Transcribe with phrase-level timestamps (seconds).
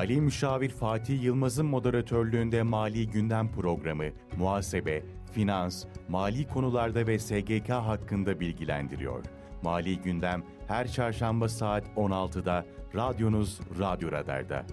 [0.00, 4.04] Mali Müşavir Fatih Yılmaz'ın moderatörlüğünde Mali Gündem programı,
[4.38, 5.02] muhasebe,
[5.32, 9.24] finans, mali konularda ve SGK hakkında bilgilendiriyor.
[9.62, 14.66] Mali Gündem her çarşamba saat 16'da radyonuz Radyo Radar'da.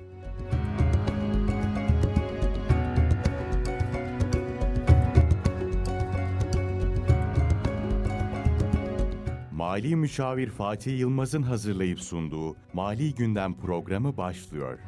[9.78, 14.80] Mali Müşavir Fatih Yılmaz'ın hazırlayıp sunduğu Mali Gündem programı başlıyor.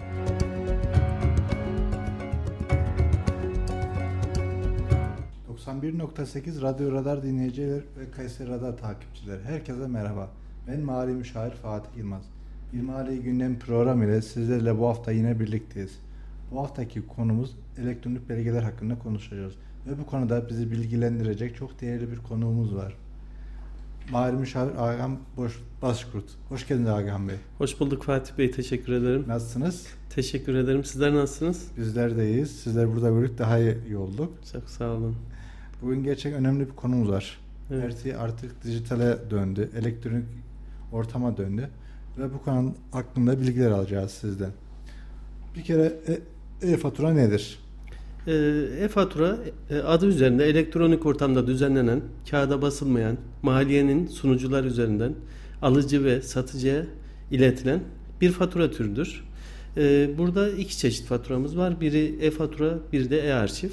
[5.50, 9.44] ...91.8 Radyo Radar dinleyiciler ve Kayseri Radar takipçileri.
[9.44, 10.30] Herkese merhaba.
[10.68, 12.24] Ben Mali Müşavir Fatih Yılmaz.
[12.74, 16.00] Bir Mali Gündem programı ile sizlerle bu hafta yine birlikteyiz.
[16.52, 19.54] Bu haftaki konumuz elektronik belgeler hakkında konuşacağız.
[19.88, 22.96] Ve bu konuda bizi bilgilendirecek çok değerli bir konuğumuz var.
[24.12, 26.26] Mali Müşavir Agam Boş, Başkurt.
[26.50, 27.36] Hoş geldiniz Agam Bey.
[27.58, 28.52] Hoş bulduk Fatih Bey.
[28.52, 29.24] Teşekkür ederim.
[29.28, 29.88] Nasılsınız?
[30.16, 30.84] Teşekkür ederim.
[30.84, 31.68] Sizler nasılsınız?
[31.78, 32.52] Bizler de iyiyiz.
[32.52, 34.34] Sizler burada gördük daha iyi olduk.
[34.54, 35.16] Çok sağ olun.
[35.82, 37.40] Bugün gerçekten önemli bir konumuz var.
[37.72, 37.84] Evet.
[37.84, 39.70] Her şey artık dijitale döndü.
[39.80, 40.26] Elektronik
[40.92, 41.70] ortama döndü.
[42.18, 44.52] Ve bu konu hakkında bilgiler alacağız sizden.
[45.56, 47.60] Bir kere e- e-fatura nedir?
[48.30, 49.38] Ee, E-fatura
[49.70, 55.14] e, adı üzerinde elektronik ortamda düzenlenen, kağıda basılmayan, maliyenin sunucular üzerinden
[55.62, 56.86] alıcı ve satıcıya
[57.32, 57.80] iletilen
[58.22, 59.24] bir fatura türüdür.
[59.78, 61.82] Ee, Burada iki çeşit faturamız var.
[61.82, 63.70] Biri e-fatura, biri de e-arşiv.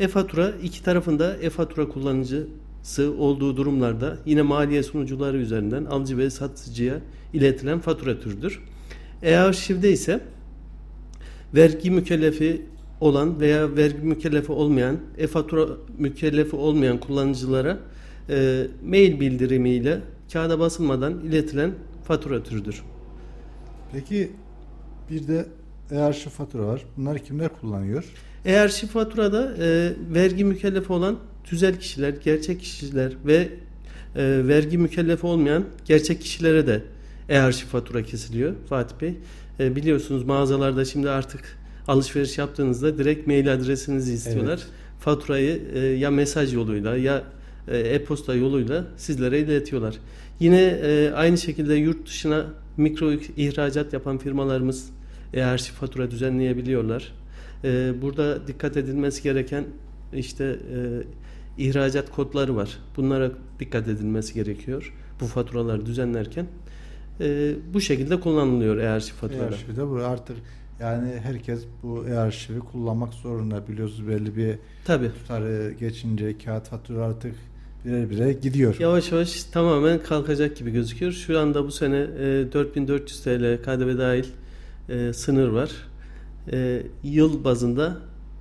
[0.00, 7.00] E-fatura iki tarafında e-fatura kullanıcısı olduğu durumlarda yine maliye sunucuları üzerinden alıcı ve satıcıya
[7.32, 8.62] iletilen fatura türüdür.
[9.22, 10.20] E-arşivde ise
[11.54, 12.62] vergi mükellefi
[13.00, 15.66] olan veya vergi mükellefi olmayan, e-fatura
[15.98, 17.78] mükellefi olmayan kullanıcılara
[18.30, 20.00] e, mail bildirimiyle
[20.32, 21.72] kağıda basılmadan iletilen
[22.04, 22.82] fatura türüdür.
[23.92, 24.30] Peki
[25.10, 25.46] bir de
[25.90, 26.84] e-arşiv fatura var.
[26.96, 28.04] Bunları kimler kullanıyor?
[28.44, 33.48] E-arşiv faturada e, vergi mükellefi olan tüzel kişiler, gerçek kişiler ve
[34.16, 36.82] e, vergi mükellefi olmayan gerçek kişilere de
[37.28, 39.14] e-arşiv fatura kesiliyor Fatih Bey.
[39.60, 41.57] E, biliyorsunuz mağazalarda şimdi artık
[41.88, 44.58] alışveriş yaptığınızda direkt mail adresinizi istiyorlar.
[44.62, 44.66] Evet.
[45.00, 47.22] Faturayı e, ya mesaj yoluyla ya
[47.68, 49.94] e, e-posta yoluyla sizlere iletiyorlar.
[50.40, 52.46] Yine e, aynı şekilde yurt dışına
[52.76, 54.90] mikro ihracat yapan firmalarımız
[55.34, 57.12] e-arşiv fatura düzenleyebiliyorlar.
[57.64, 59.64] E, burada dikkat edilmesi gereken
[60.12, 62.78] işte e, ihracat kodları var.
[62.96, 64.94] Bunlara dikkat edilmesi gerekiyor.
[65.20, 66.46] Bu faturaları düzenlerken.
[67.20, 69.52] E, bu şekilde kullanılıyor e-arşiv faturalar.
[69.52, 70.36] E-arşivde bu artık
[70.80, 73.68] yani herkes bu e-arşivi kullanmak zorunda.
[73.68, 75.10] Biliyorsunuz belli bir Tabii.
[75.12, 77.34] tutarı geçince kağıt fatura artık
[77.84, 78.76] birer birer gidiyor.
[78.78, 81.12] Yavaş yavaş tamamen kalkacak gibi gözüküyor.
[81.12, 84.24] Şu anda bu sene e, 4400 TL KDV dahil
[84.88, 85.70] e, sınır var.
[86.52, 87.96] E, yıl bazında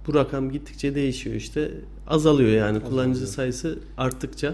[0.08, 1.72] bu rakam gittikçe değişiyor işte.
[2.08, 3.28] Azalıyor yani kullanıcı Azalıyor.
[3.34, 4.54] sayısı arttıkça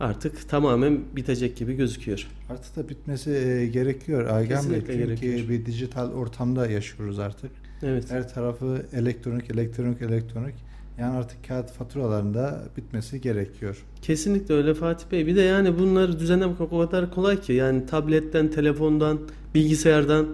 [0.00, 2.26] artık tamamen bitecek gibi gözüküyor.
[2.50, 4.80] Artık da bitmesi e, gerekiyor Agam Bey.
[4.80, 5.48] Çünkü gerekiyor.
[5.48, 7.50] bir dijital ortamda yaşıyoruz artık.
[7.82, 8.10] Evet.
[8.10, 10.54] Her tarafı elektronik, elektronik, elektronik.
[10.98, 13.84] Yani artık kağıt faturalarında bitmesi gerekiyor.
[14.02, 15.26] Kesinlikle öyle Fatih Bey.
[15.26, 19.18] Bir de yani bunları düzenlemek o kadar kolay ki yani tabletten, telefondan,
[19.54, 20.26] bilgisayardan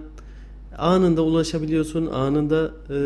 [0.77, 2.05] anında ulaşabiliyorsun.
[2.05, 2.97] Anında e,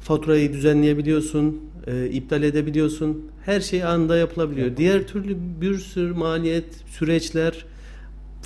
[0.00, 3.30] faturayı düzenleyebiliyorsun, e, iptal edebiliyorsun.
[3.44, 4.66] Her şey anında yapılabiliyor.
[4.66, 4.92] Yapılıyor.
[4.92, 7.64] Diğer türlü bir sürü maliyet, süreçler,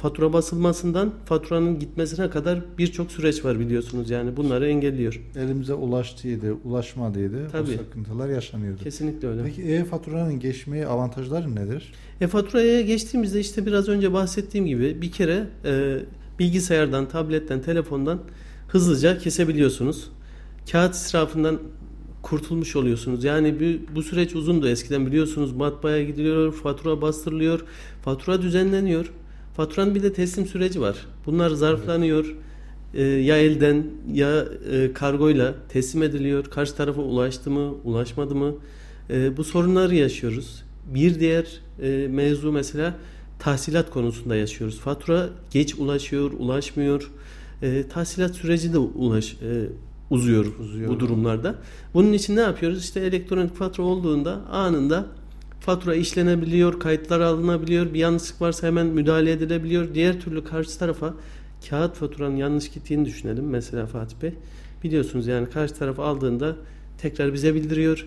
[0.01, 4.11] fatura basılmasından faturanın gitmesine kadar birçok süreç var biliyorsunuz.
[4.11, 5.21] Yani bunları engelliyor.
[5.37, 7.49] Elimize ulaştıydı, ulaşmadıydı.
[7.53, 7.71] Tabii.
[7.71, 8.83] O sıkıntılar yaşanıyordu.
[8.83, 9.43] Kesinlikle öyle.
[9.45, 11.93] Peki e-faturanın geçmeye avantajları nedir?
[12.21, 15.99] E-faturaya geçtiğimizde işte biraz önce bahsettiğim gibi bir kere e,
[16.39, 18.21] bilgisayardan, tabletten, telefondan
[18.69, 20.11] hızlıca kesebiliyorsunuz.
[20.73, 21.59] Kağıt israfından
[22.23, 23.25] kurtulmuş oluyorsunuz.
[23.25, 27.61] Yani bu, bu süreç uzundu eskiden biliyorsunuz matbaaya gidiliyor, fatura bastırılıyor,
[28.03, 29.13] fatura düzenleniyor.
[29.57, 30.97] Faturanın bir de teslim süreci var.
[31.27, 32.37] Bunlar zarflanıyor.
[32.95, 36.45] E, ya elden ya e, kargoyla teslim ediliyor.
[36.45, 38.55] Karşı tarafa ulaştı mı, ulaşmadı mı?
[39.11, 40.63] E, bu sorunları yaşıyoruz.
[40.95, 42.97] Bir diğer e, mevzu mesela
[43.39, 44.79] tahsilat konusunda yaşıyoruz.
[44.81, 47.11] Fatura geç ulaşıyor, ulaşmıyor.
[47.63, 49.67] E, tahsilat süreci de ulaş, e,
[50.11, 50.91] uzuyor, Uzuyor.
[50.91, 51.55] bu durumlarda.
[51.95, 52.85] Bunun için ne yapıyoruz?
[52.85, 55.07] İşte elektronik fatura olduğunda anında
[55.61, 59.95] fatura işlenebiliyor, kayıtlar alınabiliyor, bir yanlışlık varsa hemen müdahale edilebiliyor.
[59.95, 61.15] Diğer türlü karşı tarafa
[61.71, 64.33] kağıt faturanın yanlış gittiğini düşünelim mesela Fatih Bey.
[64.85, 66.57] Biliyorsunuz yani karşı taraf aldığında
[66.99, 68.07] tekrar bize bildiriyor.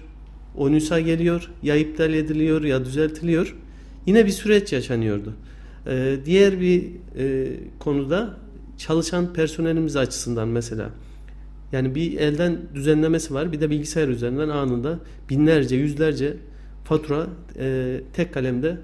[0.57, 3.55] ONÜS'a geliyor, ya iptal ediliyor ya düzeltiliyor.
[4.05, 5.33] Yine bir süreç yaşanıyordu.
[5.87, 6.83] Ee, diğer bir
[7.17, 7.47] e,
[7.79, 8.37] konuda
[8.77, 10.89] çalışan personelimiz açısından mesela.
[11.73, 14.99] Yani bir elden düzenlemesi var bir de bilgisayar üzerinden anında
[15.29, 16.37] binlerce yüzlerce
[16.83, 17.27] fatura
[17.59, 18.77] e, tek kalemde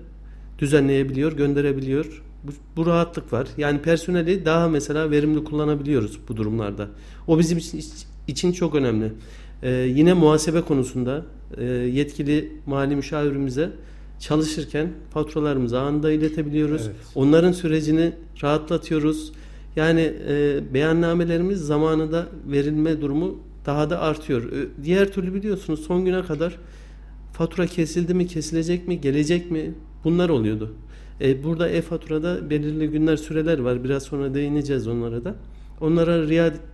[0.59, 2.23] düzenleyebiliyor, gönderebiliyor.
[2.43, 3.47] Bu, bu rahatlık var.
[3.57, 6.87] Yani personeli daha mesela verimli kullanabiliyoruz bu durumlarda.
[7.27, 7.83] O bizim için,
[8.27, 9.11] için çok önemli.
[9.63, 11.25] Ee, yine muhasebe konusunda
[11.57, 13.69] e, yetkili mali müşavirimize
[14.19, 16.81] çalışırken faturalarımızı anında iletebiliyoruz.
[16.85, 16.95] Evet.
[17.15, 18.11] Onların sürecini
[18.43, 19.31] rahatlatıyoruz.
[19.79, 24.51] Yani e, beyannamelerimiz zamanında verilme durumu daha da artıyor.
[24.83, 26.57] Diğer türlü biliyorsunuz son güne kadar
[27.33, 29.73] fatura kesildi mi, kesilecek mi, gelecek mi
[30.03, 30.75] bunlar oluyordu.
[31.21, 33.83] E, burada e-faturada belirli günler süreler var.
[33.83, 35.35] Biraz sonra değineceğiz onlara da.
[35.81, 36.27] Onlara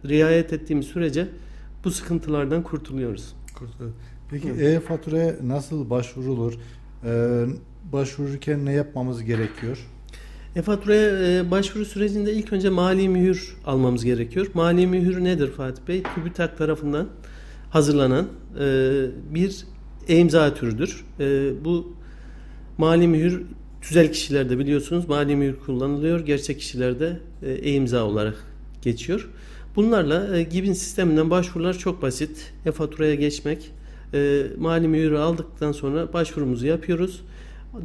[0.05, 1.27] riayet ettiğimiz sürece
[1.83, 3.35] bu sıkıntılardan kurtuluyoruz.
[4.31, 6.53] Peki e-faturaya nasıl başvurulur?
[7.05, 7.45] Ee,
[7.93, 9.87] başvururken ne yapmamız gerekiyor?
[10.55, 14.47] E-faturaya e, başvuru sürecinde ilk önce mali mühür almamız gerekiyor.
[14.53, 16.03] Mali mühür nedir Fatih Bey?
[16.15, 17.07] TÜBİTAK tarafından
[17.69, 18.27] hazırlanan
[18.59, 19.65] e, bir
[20.07, 21.05] e-imza türüdür.
[21.19, 21.93] E, bu
[22.77, 23.41] mali mühür
[23.81, 26.19] tüzel kişilerde biliyorsunuz mali mühür kullanılıyor.
[26.19, 28.35] Gerçek kişilerde e, e-imza olarak
[28.81, 29.29] geçiyor.
[29.75, 32.53] Bunlarla e, GİB'in sisteminden başvurular çok basit.
[32.65, 33.71] E-faturaya geçmek,
[34.13, 37.21] e, mali mühürü aldıktan sonra başvurumuzu yapıyoruz.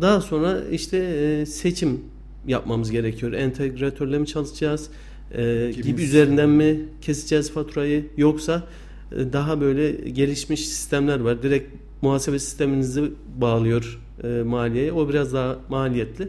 [0.00, 2.00] Daha sonra işte e, seçim
[2.46, 3.32] yapmamız gerekiyor.
[3.32, 4.90] Entegratörle mi çalışacağız?
[5.32, 8.06] E, GİB üzerinden mi keseceğiz faturayı?
[8.16, 8.66] Yoksa
[9.12, 11.42] e, daha böyle gelişmiş sistemler var.
[11.42, 13.02] Direkt muhasebe sisteminizi
[13.36, 14.92] bağlıyor e, maliyeye.
[14.92, 16.28] O biraz daha maliyetli.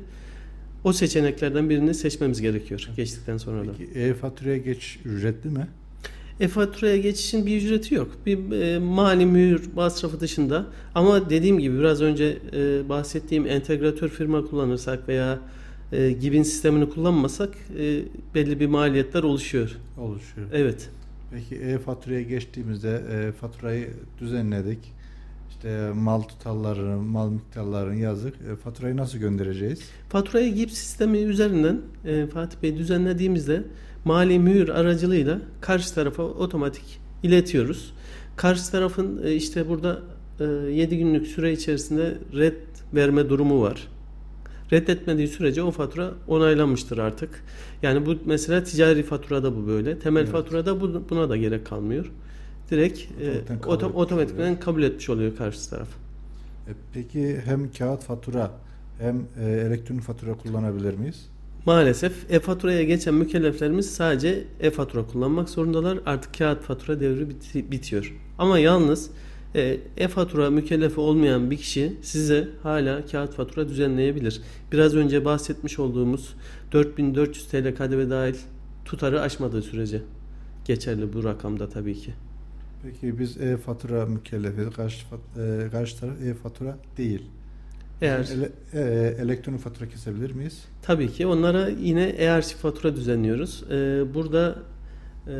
[0.83, 3.71] O seçeneklerden birini seçmemiz gerekiyor geçtikten sonra da.
[3.77, 5.67] Peki e-faturaya geç ücretli mi?
[6.39, 8.11] E-faturaya geçişin bir ücreti yok.
[8.25, 10.65] Bir e, mali mühür masrafı dışında
[10.95, 15.39] ama dediğim gibi biraz önce e, bahsettiğim entegratör firma kullanırsak veya
[15.91, 18.01] e, GİB'in sistemini kullanmasak e,
[18.35, 19.77] belli bir maliyetler oluşuyor.
[19.97, 20.47] Oluşuyor.
[20.53, 20.89] Evet.
[21.31, 23.89] Peki e-faturaya geçtiğimizde e, faturayı
[24.19, 24.79] düzenledik
[25.49, 28.33] işte mal tutarlarını, mal miktarlarını yazdık.
[28.51, 29.79] E, faturayı nasıl göndereceğiz?
[30.09, 33.63] Faturayı GİP sistemi üzerinden e, Fatih Bey düzenlediğimizde
[34.05, 37.93] mali mühür aracılığıyla karşı tarafa otomatik iletiyoruz.
[38.35, 39.99] Karşı tarafın e, işte burada
[40.39, 42.57] e, 7 günlük süre içerisinde red
[42.93, 43.87] verme durumu var.
[44.71, 47.43] Reddetmediği sürece o fatura onaylanmıştır artık.
[47.81, 49.99] Yani bu mesela ticari faturada bu böyle.
[49.99, 50.31] Temel evet.
[50.31, 52.11] faturada bu, buna da gerek kalmıyor
[52.71, 55.87] direkt e, otom otomatikten kabul etmiş oluyor karşı taraf.
[56.67, 58.51] E, peki hem kağıt fatura
[58.99, 61.25] hem e, elektronik fatura kullanabilir miyiz?
[61.65, 65.99] Maalesef e-faturaya geçen mükelleflerimiz sadece e-fatura kullanmak zorundalar.
[66.05, 68.15] Artık kağıt fatura devri biti bitiyor.
[68.37, 69.09] Ama yalnız
[69.55, 74.41] e-fatura mükellefi olmayan bir kişi size hala kağıt fatura düzenleyebilir.
[74.71, 76.35] Biraz önce bahsetmiş olduğumuz
[76.71, 78.35] 4400 TL KDV dahil
[78.85, 80.01] tutarı aşmadığı sürece
[80.65, 82.13] geçerli bu rakamda tabii ki.
[82.83, 84.75] Peki biz e-fatura mükellefiz.
[84.75, 85.05] Karşı,
[85.37, 87.21] e, karşı taraf e-fatura değil.
[88.01, 90.65] Eğer ele, e, elektronik fatura kesebilir miyiz?
[90.81, 91.27] Tabii ki.
[91.27, 93.63] Onlara yine e-arşiv fatura düzenliyoruz.
[93.71, 94.55] E, burada
[95.27, 95.33] e,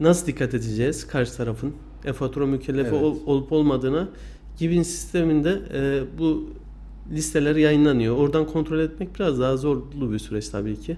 [0.00, 3.02] nasıl dikkat edeceğiz karşı tarafın e-fatura mükellefi evet.
[3.02, 4.08] ol, olup olmadığına
[4.58, 6.50] GİB'in sisteminde e, bu
[7.12, 8.16] listeler yayınlanıyor.
[8.16, 10.96] Oradan kontrol etmek biraz daha zorlu bir süreç tabii ki.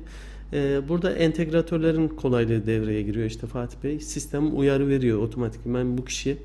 [0.53, 4.01] Ee, burada entegratörlerin kolaylığı devreye giriyor işte Fatih Bey.
[4.01, 6.39] Sistem uyarı veriyor otomatikman bu kişi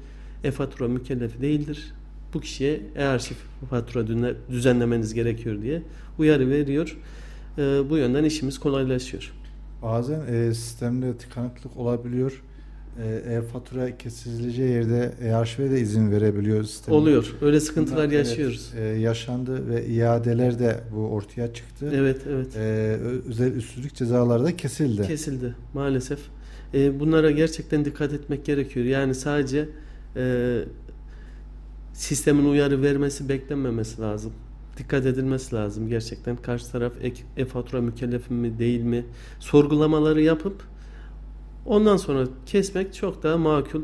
[0.43, 1.93] e-fatura mükellefi değildir.
[2.33, 3.35] Bu kişiye e-arşiv
[3.69, 4.07] fatura
[4.49, 5.81] düzenlemeniz gerekiyor diye
[6.19, 6.97] uyarı veriyor.
[7.57, 9.33] Ee, bu yönden işimiz kolaylaşıyor.
[9.83, 12.50] Bazen e, sistemde tıkanıklık olabiliyor e,
[13.29, 16.93] e-fatura kesileceği yerde e-arşive de izin verebiliyor sistem.
[16.93, 17.35] Oluyor.
[17.41, 18.71] Öyle sıkıntılar Bunlar, yaşıyoruz.
[18.77, 21.91] Evet, e, yaşandı ve iadeler de bu ortaya çıktı.
[21.95, 22.55] Evet, evet.
[22.55, 22.61] E,
[23.29, 25.07] özel üstlük cezaları da kesildi.
[25.07, 26.19] Kesildi maalesef.
[26.73, 28.85] E, bunlara gerçekten dikkat etmek gerekiyor.
[28.85, 29.69] Yani sadece
[30.15, 30.57] e,
[31.93, 34.33] sistemin uyarı vermesi beklenmemesi lazım.
[34.77, 36.35] Dikkat edilmesi lazım gerçekten.
[36.35, 36.93] Karşı taraf
[37.37, 39.05] e-fatura mükellefi mi değil mi?
[39.39, 40.70] Sorgulamaları yapıp
[41.65, 43.81] Ondan sonra kesmek çok daha makul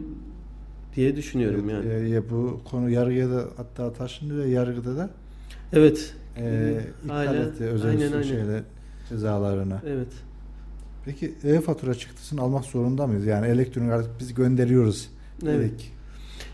[0.95, 2.15] diye düşünüyorum evet, yani.
[2.15, 5.09] E, bu konu yargıya da hatta taşındı ve yargıda da
[5.73, 6.13] Evet.
[6.37, 8.21] E, iptal etti özel aynen, aynen.
[8.21, 8.63] şeyle
[9.09, 9.81] cezalarını.
[9.87, 10.07] Evet.
[11.05, 13.25] Peki e-fatura çıktısını almak zorunda mıyız?
[13.25, 15.09] Yani elektronik artık biz gönderiyoruz.
[15.43, 15.59] Evet.
[15.59, 15.91] Dedik.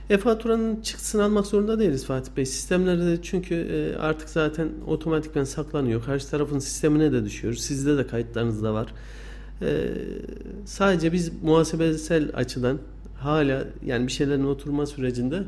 [0.09, 2.45] E-faturanın çıktısını almak zorunda değiliz Fatih Bey.
[2.45, 6.05] Sistemlerde çünkü e, artık zaten otomatikten saklanıyor.
[6.05, 7.53] Karşı tarafın sistemine de düşüyor.
[7.53, 8.87] Sizde de kayıtlarınız da var.
[9.63, 9.91] Ee,
[10.65, 12.77] sadece biz muhasebesel açıdan
[13.19, 15.43] hala yani bir şeylerin oturma sürecinde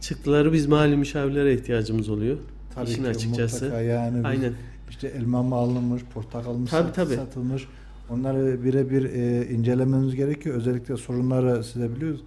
[0.00, 2.36] çıktıları biz mali müşavirlere ihtiyacımız oluyor.
[2.74, 3.66] Tabii İşin ki, açıkçası.
[3.66, 4.52] yani Aynen.
[4.90, 7.14] işte elma mı alınmış, portakal mı tabii, tabii.
[7.14, 7.66] satılmış
[8.10, 10.56] Onları birebir e, incelememiz gerekiyor.
[10.56, 12.20] Özellikle sorunları size biliyoruz.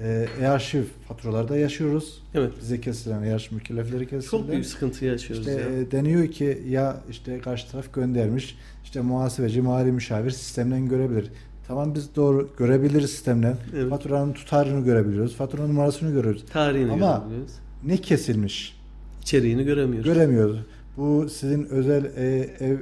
[0.00, 2.22] E, e-arşiv faturalarda yaşıyoruz.
[2.34, 2.52] Evet.
[2.60, 4.30] Bize kesilen e-arşiv mükellefleri kesilen.
[4.30, 5.80] Çok büyük sıkıntı yaşıyoruz İşte ya.
[5.80, 8.58] e, deniyor ki ya işte karşı taraf göndermiş.
[8.84, 11.30] İşte muhasebeci, mali müşavir sistemden görebilir.
[11.68, 13.56] Tamam biz doğru görebiliriz sistemden.
[13.76, 13.90] Evet.
[13.90, 15.34] Faturanın tutarını görebiliyoruz.
[15.36, 16.44] Fatura numarasını görüyoruz.
[16.52, 17.52] Tarihini Ama- görebiliyoruz.
[17.84, 18.76] Ne kesilmiş?
[19.22, 20.04] İçeriğini göremiyoruz.
[20.14, 20.58] Göremiyoruz.
[20.96, 22.78] Bu sizin özel e, ev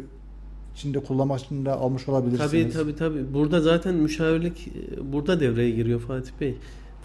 [0.77, 2.51] içinde kullanmak için de almış olabilirsiniz.
[2.51, 3.35] Tabii tabii tabii.
[3.35, 6.55] Burada zaten müşavirlik e, burada devreye giriyor Fatih Bey.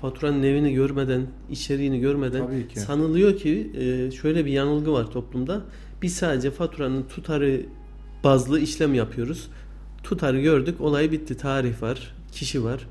[0.02, 2.80] Faturanın evini görmeden, içeriğini görmeden ki.
[2.80, 5.62] sanılıyor ki e, şöyle bir yanılgı var toplumda.
[6.02, 7.66] Biz sadece faturanın tutarı
[8.24, 9.48] bazlı işlem yapıyoruz.
[10.04, 11.38] Tutarı gördük, olay bitti.
[11.38, 12.88] Tarih var, kişi var.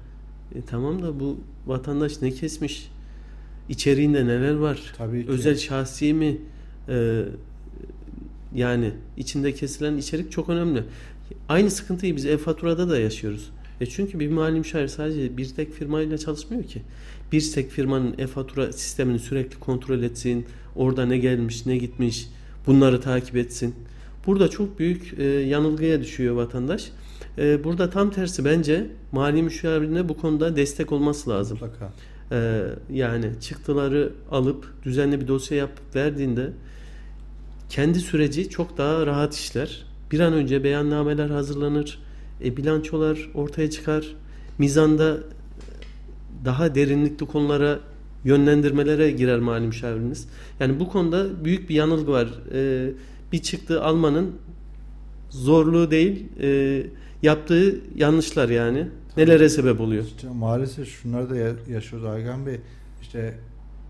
[0.55, 2.91] E, tamam da bu vatandaş ne kesmiş?
[3.69, 4.93] İçeriğinde neler var?
[4.97, 5.31] Tabii ki.
[5.31, 6.39] Özel şahsi mi?
[6.89, 7.25] E,
[8.55, 10.85] yani içinde kesilen içerik çok önemli.
[11.49, 13.51] Aynı sıkıntıyı biz e-faturada da yaşıyoruz.
[13.81, 16.83] E çünkü bir mali müşavir sadece bir tek firmayla çalışmıyor ki.
[17.33, 20.47] Bir tek firmanın e-fatura sistemini sürekli kontrol etsin.
[20.77, 22.29] Orada ne gelmiş, ne gitmiş.
[22.67, 23.75] Bunları takip etsin.
[24.27, 26.91] Burada çok büyük e, yanılgıya düşüyor vatandaş.
[27.39, 31.59] E, burada tam tersi bence mali müşavirine bu konuda destek olması lazım.
[31.61, 31.93] Mutlaka.
[32.33, 36.51] Ee, yani çıktıları alıp düzenli bir dosya yapıp verdiğinde
[37.69, 39.85] kendi süreci çok daha rahat işler.
[40.13, 41.99] Bir an önce beyannameler hazırlanır,
[42.45, 44.17] e, bilançolar ortaya çıkar.
[44.59, 45.17] Mizanda
[46.45, 47.79] daha derinlikli konulara
[48.25, 50.29] yönlendirmelere girer mali müşaviriniz.
[50.61, 52.29] Yani bu konuda büyük bir yanılgı var.
[52.53, 52.91] Ee,
[53.33, 54.31] bir çıktı almanın
[55.31, 56.83] zorluğu değil, e,
[57.23, 58.89] yaptığı yanlışlar yani.
[59.17, 60.05] Nelere sebep oluyor?
[60.05, 62.57] İşte maalesef şunları da ya- yaşıyoruz Aygan Bey.
[63.03, 63.35] İşte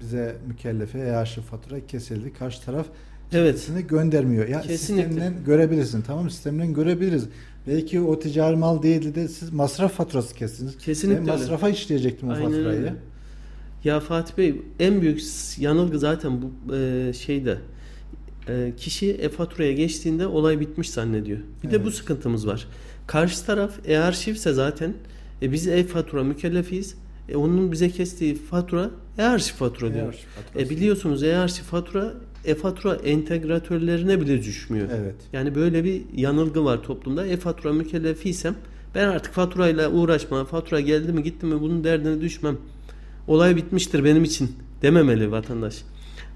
[0.01, 2.33] bize mükellefe e-arşiv fatura kesildi.
[2.33, 2.87] Karşı taraf
[3.33, 3.71] Evet.
[3.89, 4.49] göndermiyor.
[4.49, 5.05] Ya Kesinlikle.
[5.09, 6.03] sistemden görebilirsin.
[6.03, 7.25] Tamam sistemden görebiliriz.
[7.69, 10.79] Belki o ticari mal değildi de siz masraf faturası kestiniz.
[10.79, 11.33] Kesinlikle Ben öyle.
[11.43, 12.67] masrafa işleyecektim o Aynen faturayı.
[12.79, 12.95] öyle.
[13.85, 15.21] Ya Fatih Bey en büyük
[15.59, 17.59] yanılgı zaten bu e, şeyde
[18.49, 21.39] e, kişi e-faturaya geçtiğinde olay bitmiş zannediyor.
[21.65, 21.87] Bir de Evet.
[21.87, 22.67] bu sıkıntımız var.
[23.07, 24.95] Karşı taraf e-arşivse zaten
[25.43, 26.95] e, biz e-fatura mükellefiyiz.
[27.29, 30.15] E, onun bize kestiği fatura e-arşiv fatura diyor.
[30.59, 32.15] E, biliyorsunuz e-arşiv fatura
[32.49, 34.89] e-fatura entegratörlerine bile düşmüyor.
[35.01, 35.15] Evet.
[35.33, 37.27] Yani böyle bir yanılgı var toplumda.
[37.27, 38.55] E-fatura mükellefiysem
[38.95, 42.57] ben artık faturayla uğraşma, fatura geldi mi gitti mi bunun derdine düşmem.
[43.27, 44.53] Olay bitmiştir benim için
[44.83, 45.83] dememeli vatandaş.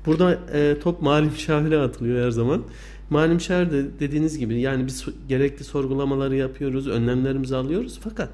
[0.07, 2.63] Burada e, top mali müşavire atılıyor her zaman.
[3.11, 8.31] Mali müşavir de dediğiniz gibi yani biz gerekli sorgulamaları yapıyoruz, önlemlerimizi alıyoruz fakat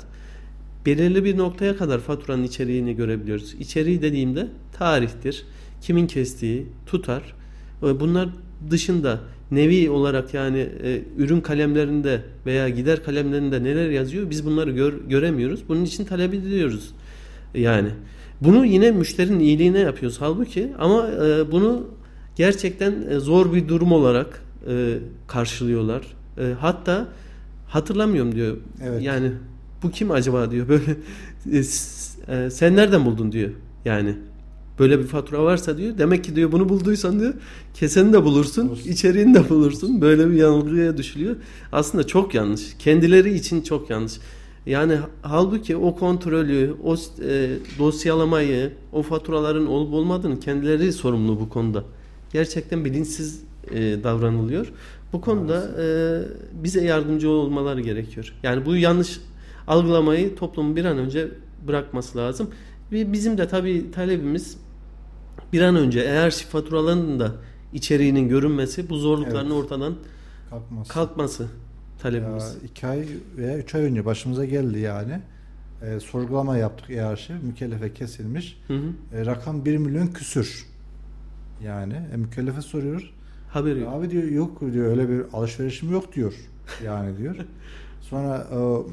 [0.87, 3.55] belirli bir noktaya kadar faturanın içeriğini görebiliyoruz.
[3.55, 5.47] İçeriği dediğimde tarihtir,
[5.81, 7.35] kimin kestiği, tutar.
[7.83, 8.29] Bunlar
[8.71, 9.21] dışında
[9.51, 15.61] nevi olarak yani e, ürün kalemlerinde veya gider kalemlerinde neler yazıyor biz bunları gör- göremiyoruz.
[15.69, 16.91] Bunun için talep ediyoruz.
[17.55, 17.89] Yani
[18.41, 21.87] bunu yine müşterinin iyiliğine yapıyoruz halbuki ama e, bunu
[22.37, 26.03] gerçekten e, zor bir durum olarak e, karşılıyorlar.
[26.39, 27.09] E, hatta
[27.69, 28.57] hatırlamıyorum diyor.
[28.85, 29.03] Evet.
[29.03, 29.31] Yani
[29.83, 30.69] bu kim acaba diyor.
[30.69, 30.97] Böyle
[31.53, 31.59] e,
[32.37, 33.51] e, sen nereden buldun diyor.
[33.85, 34.15] Yani
[34.79, 35.99] böyle bir fatura varsa diyor.
[35.99, 37.35] Demek ki diyor bunu bulduysan diyor
[37.75, 38.91] keseni de bulursun, Bulursun.
[38.91, 40.01] içeriğini de bulursun.
[40.01, 41.37] Böyle bir yanılgıya düşülüyor.
[41.73, 42.63] Aslında çok yanlış.
[42.79, 44.13] Kendileri için çok yanlış.
[44.67, 51.85] Yani halbuki o kontrolü, o e, dosyalamayı, o faturaların olup olmadığını kendileri sorumlu bu konuda.
[52.33, 54.73] Gerçekten bilinçsiz e, davranılıyor.
[55.13, 55.87] Bu konuda e,
[56.65, 58.35] bize yardımcı olmaları gerekiyor.
[58.43, 59.21] Yani bu yanlış
[59.67, 61.29] algılamayı toplumun bir an önce
[61.67, 62.51] bırakması lazım.
[62.93, 64.57] Ve bizim de tabii talebimiz
[65.53, 67.33] bir an önce eğer faturalarının da
[67.73, 69.65] içeriğinin görünmesi, bu zorlukların Evet.
[69.65, 69.95] ortadan
[70.89, 71.49] kalkması Ya,
[72.03, 72.57] talebimiz.
[72.65, 75.21] iki ay veya üç ay önce başımıza geldi yani.
[75.83, 77.35] E, sorgulama yaptık e-arşiv.
[77.43, 78.61] Mükellefe kesilmiş.
[78.67, 79.17] Hı hı.
[79.17, 80.67] E, rakam 1 milyon küsür.
[81.65, 83.11] Yani e, mükellefe soruyoruz.
[83.51, 83.93] Haberi yok.
[83.95, 86.35] Abi diyor yok diyor öyle bir alışverişim yok diyor.
[86.85, 87.37] Yani diyor.
[88.01, 88.87] Sonra o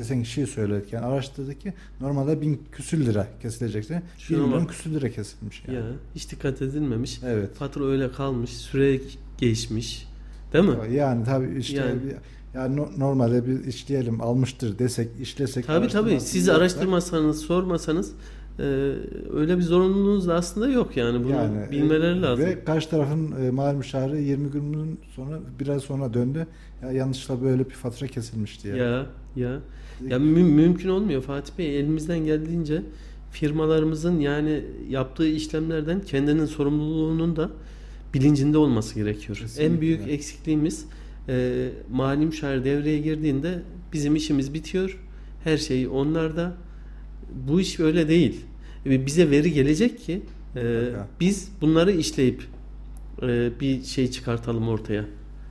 [0.00, 4.02] kesen kişiyi söylerken araştırdık ki normalde bin küsür lira kesilecekti.
[4.18, 5.76] 1 Şuna milyon küsür lira kesilmiş yani.
[5.76, 5.82] Ya
[6.14, 7.20] hiç dikkat edilmemiş.
[7.26, 7.54] Evet.
[7.54, 9.00] Fatura öyle kalmış, süre
[9.38, 10.06] geçmiş.
[10.52, 10.94] Değil mi?
[10.94, 12.00] Yani tabii işte Yani.
[12.04, 12.16] bir-
[12.58, 16.20] yani no- normalde biz işleyelim almıştır desek işlesek Tabii tabii.
[16.20, 18.12] Siz araştırmasanız, sormasanız
[18.60, 18.94] e,
[19.32, 21.24] öyle bir zorunluluğunuz da aslında yok yani.
[21.24, 22.44] Bunu Yani, bilmeleri e, lazım.
[22.46, 26.46] Ve karşı tarafın e, mal müşahiri 20 gün sonra biraz sonra döndü.
[26.82, 28.76] Ya yanlışla böyle bir fatura kesilmiş diye.
[28.76, 29.60] Ya ya.
[30.08, 31.78] Ya mü- mümkün olmuyor Fatih Bey.
[31.78, 32.82] Elimizden geldiğince
[33.30, 37.50] firmalarımızın yani yaptığı işlemlerden kendinin sorumluluğunun da
[38.14, 39.38] bilincinde olması gerekiyor.
[39.38, 39.74] Kesinlikle.
[39.74, 40.86] En büyük eksikliğimiz
[41.28, 43.62] e, mali müşavir devreye girdiğinde
[43.92, 45.00] bizim işimiz bitiyor.
[45.44, 46.52] Her şey onlarda.
[47.48, 48.40] Bu iş öyle değil.
[48.86, 50.22] Bize veri gelecek ki
[50.56, 50.82] e,
[51.20, 52.42] biz bunları işleyip
[53.22, 55.04] e, bir şey çıkartalım ortaya.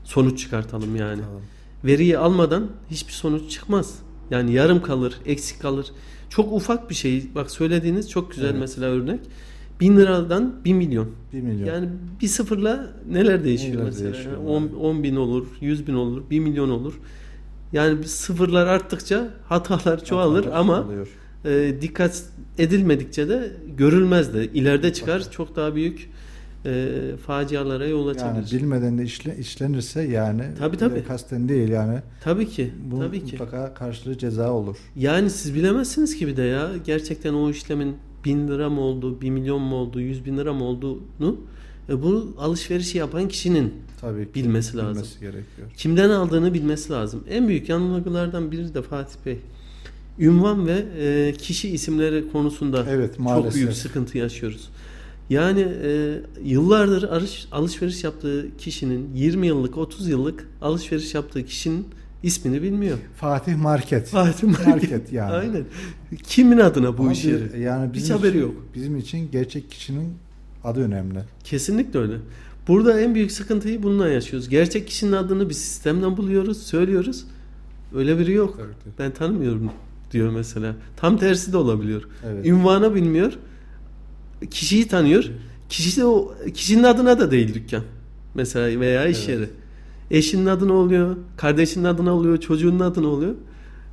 [0.03, 1.21] Sonuç çıkartalım yani.
[1.21, 1.41] Tamam.
[1.86, 4.00] Veriyi almadan hiçbir sonuç çıkmaz.
[4.31, 5.91] Yani yarım kalır, eksik kalır.
[6.29, 7.24] Çok ufak bir şey.
[7.36, 8.59] Bak söylediğiniz çok güzel Evet.
[8.59, 9.19] mesela örnek.
[9.79, 11.07] Bin liradan bir milyon.
[11.33, 11.67] 1 milyon.
[11.67, 11.89] Yani
[12.21, 14.13] bir sıfırla neler değişiyor Neler mesela?
[14.13, 14.71] değişiyor, 10, evet.
[14.81, 17.00] 10 bin olur, 100 bin olur, 1 milyon olur.
[17.74, 21.07] Yani sıfırlar arttıkça hatalar çoğalır Hatalar ama çoğalıyor.
[21.46, 22.24] E, dikkat
[22.58, 24.46] edilmedikçe de görülmez de.
[24.46, 26.10] İleride çıkar çok daha büyük
[26.65, 26.91] e,
[27.27, 28.62] facialara yol yani açabilir.
[28.62, 30.43] bilmeden de işle, işlenirse yani
[30.74, 33.31] bir de kasten değil yani tabii ki, bu tabii ki.
[33.31, 34.77] mutlaka karşılığı ceza olur.
[34.96, 39.29] Yani siz bilemezsiniz ki bir de ya gerçekten o işlemin bin lira mı oldu, bir
[39.29, 41.38] milyon mu oldu, yüz bin lira mı olduğunu
[41.89, 44.93] e, bu alışverişi yapan kişinin Tabii ki Bilmesi lazım.
[44.93, 45.67] bilmesi gerekiyor.
[45.77, 47.24] kimden aldığını bilmesi lazım.
[47.29, 49.38] En büyük yanılgılardan biri de Fatih Bey.
[50.19, 53.55] Ünvan ve e, kişi isimleri konusunda Evet çok maalesef.
[53.55, 54.69] büyük sıkıntı yaşıyoruz.
[55.29, 61.85] Yani e, yıllardır alış, alışveriş yaptığı kişinin 20 yıllık 30 yıllık alışveriş yaptığı kişinin
[62.23, 62.97] ismini bilmiyor.
[63.15, 64.07] Fatih Market.
[64.07, 65.31] Fatih Market yani.
[65.31, 65.63] Aynen.
[66.23, 67.61] Kimin adına bu Ama iş yeri?
[67.61, 68.55] yani Hiç bizim haberi için- yok.
[68.75, 70.13] Bizim için gerçek kişinin
[70.63, 71.19] adı önemli.
[71.43, 72.13] Kesinlikle öyle.
[72.67, 74.49] Burada en büyük sıkıntıyı bununla yaşıyoruz.
[74.49, 77.25] Gerçek kişinin adını bir sistemden buluyoruz, söylüyoruz.
[77.95, 78.59] Öyle biri yok.
[78.99, 79.71] Ben tanımıyorum
[80.11, 80.75] diyor mesela.
[80.97, 82.03] Tam tersi de olabiliyor.
[82.25, 82.45] Evet.
[82.45, 83.33] Ünvanı bilmiyor.
[84.51, 85.23] Kişiyi tanıyor.
[85.69, 87.83] Kişi de o kişinin adına da değil dükkan.
[88.35, 89.29] Mesela veya iş Evet.
[89.29, 89.49] yeri.
[90.11, 93.35] Eşinin adına oluyor, kardeşinin adına oluyor, çocuğunun adına oluyor.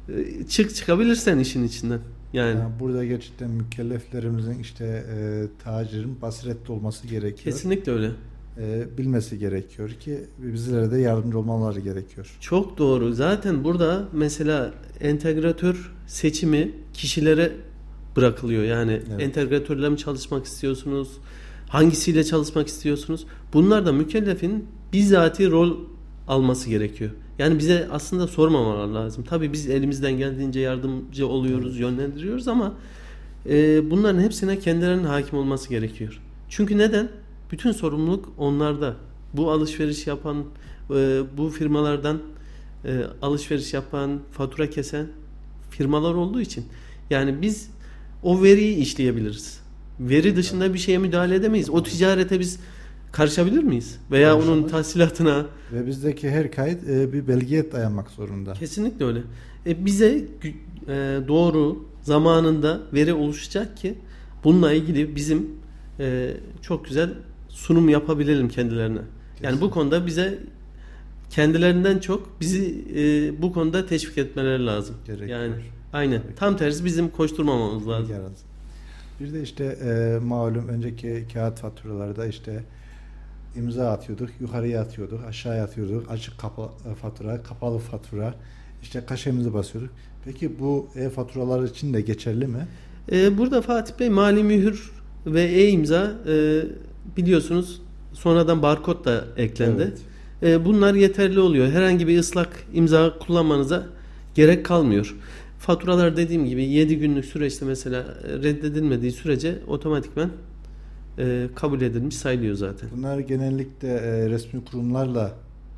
[0.08, 2.00] Ee, Çık çıkabilirsen işin içinden.
[2.32, 7.54] Yani, Yani burada gerçekten mükelleflerimizin işte e, tacirin basiretli olması gerekiyor.
[7.54, 8.10] kesinlikle öyle.
[8.58, 12.36] E, bilmesi gerekiyor ki bizlere de yardımcı olmaları gerekiyor.
[12.40, 13.12] Çok doğru.
[13.12, 17.52] Zaten burada mesela entegratör seçimi kişilere
[18.16, 18.64] bırakılıyor.
[18.64, 19.22] Yani Evet.
[19.22, 21.08] entegratörle mi çalışmak istiyorsunuz?
[21.68, 23.26] Hangisiyle çalışmak istiyorsunuz?
[23.52, 25.76] Bunlar da mükellefin bizzati rol
[26.28, 27.10] alması gerekiyor.
[27.38, 29.24] Yani bize aslında sormamalar lazım.
[29.28, 32.74] Tabii biz elimizden geldiğince yardımcı oluyoruz, yönlendiriyoruz ama
[33.48, 36.20] e, bunların hepsine kendilerinin hakim olması gerekiyor.
[36.48, 37.08] Çünkü neden?
[37.52, 38.96] Bütün sorumluluk onlarda.
[39.34, 40.44] Bu alışveriş yapan,
[40.90, 42.22] e, bu firmalardan
[42.84, 45.06] e, alışveriş yapan, fatura kesen
[45.70, 46.64] firmalar olduğu için.
[47.10, 47.70] Yani biz
[48.22, 49.60] o veriyi işleyebiliriz.
[50.00, 51.70] Veri dışında bir şeye müdahale edemeyiz.
[51.70, 52.60] O ticarete biz
[53.12, 53.98] karışabilir miyiz?
[54.10, 58.52] Veya onun tahsilatına Ve bizdeki her kayıt e, bir belgeye dayanmak zorunda.
[58.52, 59.22] Kesinlikle öyle.
[59.66, 60.24] E, bize
[60.88, 63.94] e, doğru zamanında veri oluşacak ki
[64.44, 65.50] bununla ilgili bizim
[66.00, 67.10] e, çok güzel
[67.56, 69.00] sunum yapabilelim kendilerine.
[69.42, 70.38] Yani bu konuda bize
[71.30, 74.96] kendilerinden çok bizi e, bu konuda teşvik etmeleri lazım.
[75.06, 75.40] Gerekiyor.
[75.40, 75.54] Yani
[75.92, 76.22] aynen.
[76.22, 76.34] Tabii.
[76.34, 78.12] Tam tersi bizim koşturmamamız lazım.
[78.12, 78.44] Yaraz.
[79.20, 82.64] Bir de işte e, malum önceki kağıt faturalarda işte
[83.56, 88.34] imza atıyorduk, yukarıya atıyorduk, aşağıya atıyorduk, açık kapa, e, fatura, kapalı fatura,
[88.82, 89.90] işte kaşemizi basıyorduk.
[90.24, 92.66] Peki bu e-faturalar için de geçerli mi?
[93.12, 94.92] E, burada Fatih Bey mali mühür
[95.26, 96.62] ve e-imza e,
[97.16, 97.80] biliyorsunuz
[98.12, 99.82] sonradan barkod da eklendi.
[99.82, 99.98] Evet.
[100.42, 101.68] E, bunlar yeterli oluyor.
[101.68, 103.86] Herhangi bir ıslak imza kullanmanıza
[104.34, 105.16] gerek kalmıyor.
[105.58, 108.04] Faturalar dediğim gibi 7 günlük süreçte mesela
[108.42, 110.30] reddedilmediği sürece otomatikmen
[111.18, 112.88] e, kabul edilmiş sayılıyor zaten.
[112.96, 115.34] Bunlar genellikle e, resmi kurumlarla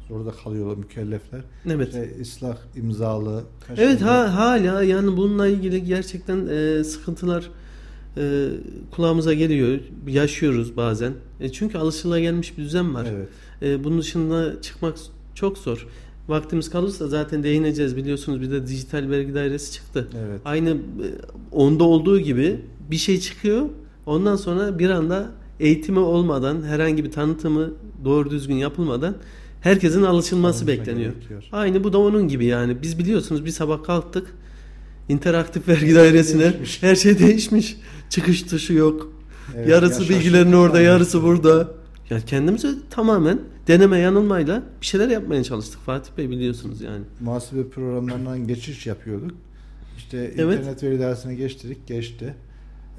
[0.09, 1.41] zorda kalıyor mükellefler.
[1.67, 1.89] Evet.
[1.89, 3.45] İşte ıslah imzalı.
[3.77, 7.51] Evet ha, hala yani bununla ilgili gerçekten e, sıkıntılar
[8.17, 8.49] e,
[8.91, 9.79] kulağımıza geliyor.
[10.09, 11.13] Yaşıyoruz bazen.
[11.41, 13.07] E, çünkü alışılagelmiş bir düzen var.
[13.13, 13.29] Evet.
[13.63, 14.97] E, bunun dışında çıkmak
[15.35, 15.87] çok zor.
[16.29, 20.09] Vaktimiz kalırsa zaten değineceğiz biliyorsunuz bir de dijital vergi dairesi çıktı.
[20.29, 20.41] Evet.
[20.45, 20.77] Aynı e,
[21.53, 23.63] onda olduğu gibi bir şey çıkıyor.
[24.07, 27.71] Ondan sonra bir anda eğitimi olmadan herhangi bir tanıtımı
[28.05, 29.15] doğru düzgün yapılmadan
[29.61, 31.13] herkesin alışılması Alışma bekleniyor.
[31.13, 31.49] gerekiyor.
[31.53, 32.83] Aynı bu da onun gibi yani.
[32.83, 34.35] Biz biliyorsunuz bir sabah kalktık.
[35.09, 36.83] İnteraktif vergi dairesine Değişmiş.
[36.83, 37.77] her şey değişmiş.
[38.11, 39.13] Çıkış tuşu yok.
[39.57, 40.87] Evet, yarısı ya bilgilerin orada, yani.
[40.87, 41.69] yarısı burada.
[42.11, 47.05] Ya kendimize tamamen deneme yanılmayla bir şeyler yapmaya çalıştık Fatih Bey biliyorsunuz yani.
[47.21, 49.31] Muhasebe programlarından geçiş yapıyorduk.
[49.99, 50.59] İşte Evet.
[50.59, 52.35] internet veri dairesine geçtik, geçti.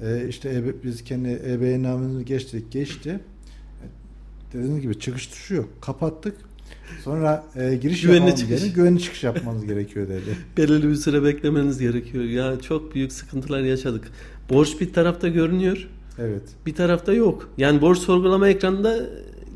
[0.02, 3.20] Ee, işte biz kendi EBA namımızı geçtik, geçti.
[4.52, 5.68] Dediğiniz gibi çıkış tuşu yok.
[5.80, 6.34] Kapattık.
[7.04, 8.48] Sonra e, giriş Güvenli yapmamız çıkış.
[8.60, 8.74] gerekiyor.
[8.74, 10.36] Güvenli çıkış yapmanız gerekiyor dedi.
[10.56, 12.24] Belirli bir süre beklemeniz gerekiyor.
[12.24, 14.04] Ya çok büyük sıkıntılar yaşadık.
[14.50, 16.42] Borç bir tarafta görünüyor, Evet.
[16.66, 17.48] bir tarafta yok.
[17.58, 19.00] Yani borç sorgulama ekranında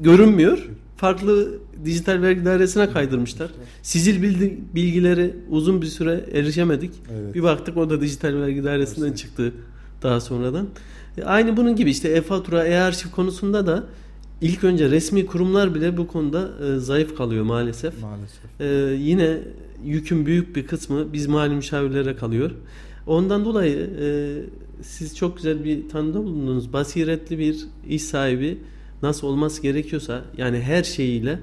[0.03, 0.69] görünmüyor.
[0.97, 3.51] Farklı dijital vergi dairesine kaydırmışlar.
[3.85, 6.91] Bildi- bilgileri uzun bir süre erişemedik.
[7.13, 7.35] Evet.
[7.35, 9.19] Bir baktık o da dijital vergi dairesinden Evet.
[9.19, 9.53] çıktı
[10.03, 10.67] daha sonradan.
[11.19, 13.85] E, Aynı bunun gibi işte e-fatura, e-arşiv konusunda da
[14.45, 18.03] ilk önce resmi kurumlar bile bu konuda e, zayıf kalıyor maalesef.
[18.03, 18.61] Maalesef.
[18.61, 19.39] Ee, yine
[19.85, 22.51] yükün büyük bir kısmı biz mali müşavirlere kalıyor.
[23.07, 24.07] Ondan dolayı e,
[24.83, 26.73] siz çok güzel bir tanıda bulundunuz.
[26.73, 27.57] Basiretli bir
[27.89, 28.59] iş sahibi
[29.03, 31.39] nasıl olması gerekiyorsa yani her şeyiyle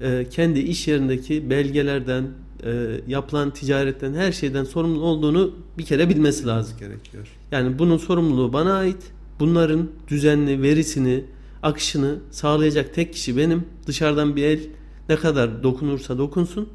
[0.00, 2.24] e, kendi iş yerindeki belgelerden,
[2.64, 6.78] e, yapılan ticaretten her şeyden sorumlu olduğunu bir kere bilmesi lazım.
[6.78, 7.28] gerekiyor.
[7.52, 9.02] Yani bunun sorumluluğu bana ait.
[9.40, 11.24] Bunların düzenli verisini,
[11.62, 13.64] akışını sağlayacak tek kişi benim.
[13.86, 14.60] Dışarıdan bir el
[15.08, 16.68] ne kadar dokunursa dokunsun.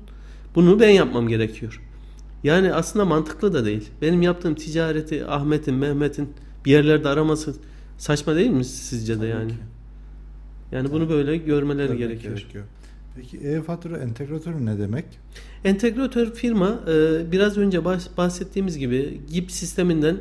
[0.55, 1.81] Bunu ben yapmam gerekiyor.
[2.43, 3.89] Yani aslında mantıklı da değil.
[4.01, 6.29] Benim yaptığım ticareti Ahmet'in, Mehmet'in
[6.65, 7.55] bir yerlerde araması
[7.97, 9.51] saçma değil mi sizce de Tabii yani?
[9.51, 9.57] ki.
[10.71, 12.63] Yani bunu böyle görmeleri Görmek gerekiyor.
[13.15, 15.05] Peki e-fatura entegratörü ne demek?
[15.63, 20.17] Entegratör firma e, biraz önce bahs- bahsettiğimiz gibi GIP sisteminden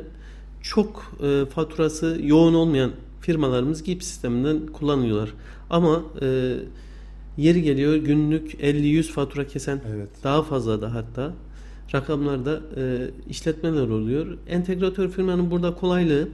[0.61, 2.91] çok e, faturası yoğun olmayan
[3.27, 5.33] firmalarımız GIP sisteminden kullanıyorlar.
[5.69, 6.55] Ama e,
[7.37, 10.09] yeri geliyor günlük 50-100 fatura kesen Evet.
[10.23, 11.33] daha fazla da hatta
[11.93, 14.37] rakamlarda e, işletmeler oluyor.
[14.47, 16.29] Entegratör firmanın burada kolaylığı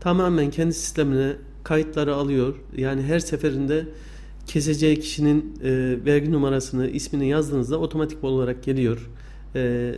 [0.00, 1.32] tamamen kendi sistemine
[1.64, 2.54] kayıtları alıyor.
[2.76, 3.86] Yani her seferinde
[4.46, 5.70] keseceği kişinin e,
[6.04, 9.10] vergi numarasını, ismini yazdığınızda otomatik olarak geliyor.
[9.54, 9.94] E,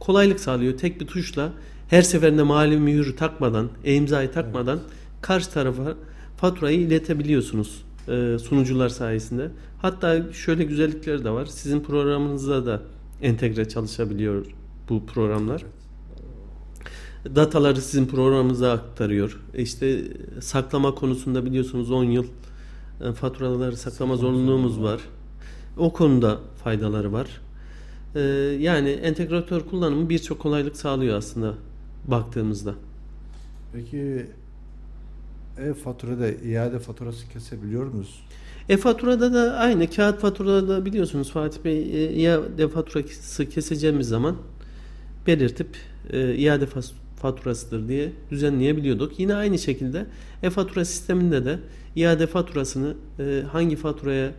[0.00, 0.78] kolaylık sağlıyor.
[0.78, 1.52] Tek bir tuşla
[1.88, 4.80] her seferinde mali mühürü takmadan, e-imzayı takmadan
[5.22, 5.94] karşı tarafa
[6.36, 9.50] faturayı iletebiliyorsunuz e, sunucular sayesinde.
[9.82, 11.46] Hatta şöyle güzellikleri de var.
[11.46, 12.82] Sizin programınızda da
[13.22, 14.46] entegre çalışabiliyor
[14.88, 15.64] bu programlar.
[17.24, 19.40] Dataları sizin programınıza aktarıyor.
[19.54, 20.02] İşte
[20.40, 22.26] saklama konusunda biliyorsunuz 10 yıl
[23.04, 25.00] e, faturaları saklama zorunluluğumuz var.
[25.76, 27.40] O konuda faydaları var.
[28.14, 28.20] E,
[28.60, 31.54] yani entegratör kullanımı birçok kolaylık sağlıyor aslında
[32.08, 32.74] baktığımızda.
[33.72, 34.26] Peki
[35.62, 38.20] e-faturada iade faturası kesebiliyor muyuz?
[38.68, 39.90] E-faturada da aynı.
[39.90, 44.36] Kağıt faturada da biliyorsunuz Fatih Bey e, iade faturası keseceğimiz zaman
[45.26, 45.66] belirtip
[46.12, 46.66] e, iade
[47.16, 49.20] faturasıdır diye düzenleyebiliyorduk.
[49.20, 50.06] Yine aynı şekilde
[50.42, 51.58] e-fatura sisteminde de
[51.96, 54.30] iade faturasını e, hangi faturaya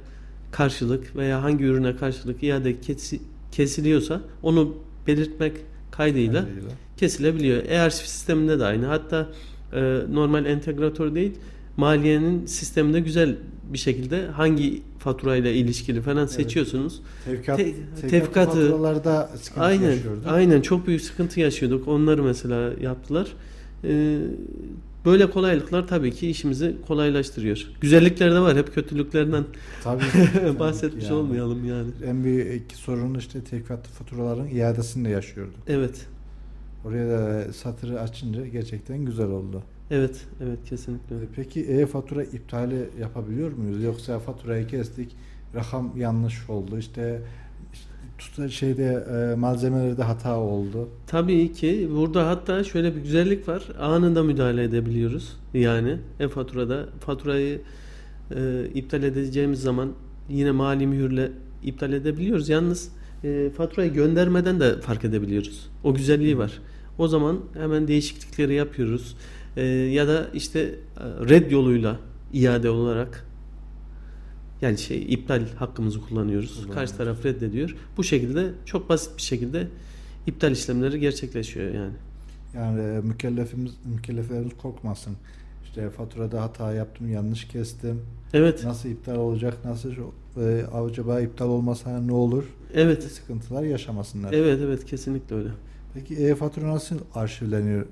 [0.51, 3.19] karşılık veya hangi ürüne karşılık iade kesi-
[3.51, 5.53] kesiliyorsa onu belirtmek
[5.91, 6.69] kaydıyla Kaydıyla.
[6.97, 7.63] kesilebiliyor.
[7.65, 8.85] E-arşiv sisteminde de aynı.
[8.85, 9.29] Hatta
[9.73, 11.31] e, normal entegratör değil
[11.77, 13.35] maliyenin sisteminde güzel
[13.73, 17.01] bir şekilde hangi faturayla ilişkili falan seçiyorsunuz.
[17.25, 19.91] Tevkikat, Te- tevkikat tevkatı- faturalarda sıkıntı Aynen.
[19.91, 20.23] yaşıyorduk.
[20.27, 21.87] Aynen çok büyük sıkıntı yaşıyorduk.
[21.87, 23.27] Onları mesela yaptılar.
[23.83, 24.17] E,
[25.05, 27.67] böyle kolaylıklar tabii ki işimizi kolaylaştırıyor.
[27.81, 28.57] Güzellikler de var.
[28.57, 29.43] Hep kötülüklerden
[29.83, 30.03] Tabii,
[30.43, 31.13] tabii bahsetmiş yani.
[31.13, 31.87] olmayalım yani.
[32.05, 35.55] En büyük sorun işte tevkikat faturaların iadesini de yaşıyorduk.
[35.67, 36.05] Evet.
[36.85, 39.63] Oraya da satırı açınca gerçekten güzel oldu.
[39.91, 40.25] Evet.
[40.43, 41.25] Evet kesinlikle öyle.
[41.35, 43.83] Peki e-fatura iptali yapabiliyor muyuz?
[43.83, 45.15] Yoksa faturayı kestik,
[45.55, 47.21] rakam yanlış oldu, işte,
[47.73, 50.89] işte tuta şeyde e, malzemelerde hata oldu.
[51.07, 53.67] Tabii ki burada hatta şöyle bir güzellik var.
[53.79, 55.39] Anında müdahale edebiliyoruz.
[55.53, 57.61] Yani e-faturada faturayı
[58.35, 59.91] e, iptal edeceğimiz zaman
[60.29, 61.31] yine mali mühürle
[61.63, 62.49] iptal edebiliyoruz.
[62.49, 62.91] Yalnız
[63.23, 65.69] e, faturayı göndermeden de fark edebiliyoruz.
[65.83, 66.61] O güzelliği var.
[66.97, 69.15] O zaman hemen değişiklikleri yapıyoruz.
[69.57, 70.75] E, ya da işte e,
[71.29, 71.99] red yoluyla
[72.33, 73.25] iade olarak
[74.61, 76.49] yani şey iptal hakkımızı kullanıyoruz.
[76.49, 76.75] Kullanıyoruz.
[76.75, 77.75] Karşı taraf reddediyor.
[77.97, 79.67] Bu şekilde çok basit bir şekilde
[80.27, 81.93] iptal işlemleri gerçekleşiyor yani.
[82.55, 85.15] Yani e, mükellefimiz, mükelleflerimiz korkmasın.
[85.71, 88.01] İşte faturada hata yaptım, yanlış kestim.
[88.33, 88.63] Evet.
[88.63, 89.91] Nasıl iptal olacak, nasıl
[90.37, 92.43] e, acaba iptal olmasa ne olur?
[92.73, 93.03] Evet.
[93.03, 94.33] Sıkıntılar yaşamasınlar.
[94.33, 95.49] Evet evet kesinlikle öyle.
[95.93, 97.85] Peki e-fatura nasıl arşivleniyor?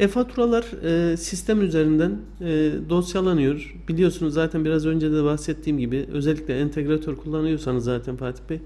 [0.00, 3.74] E-faturalar e, sistem üzerinden e, dosyalanıyor.
[3.88, 8.60] Biliyorsunuz zaten biraz önce de bahsettiğim gibi özellikle entegratör kullanıyorsanız zaten Fatih Bey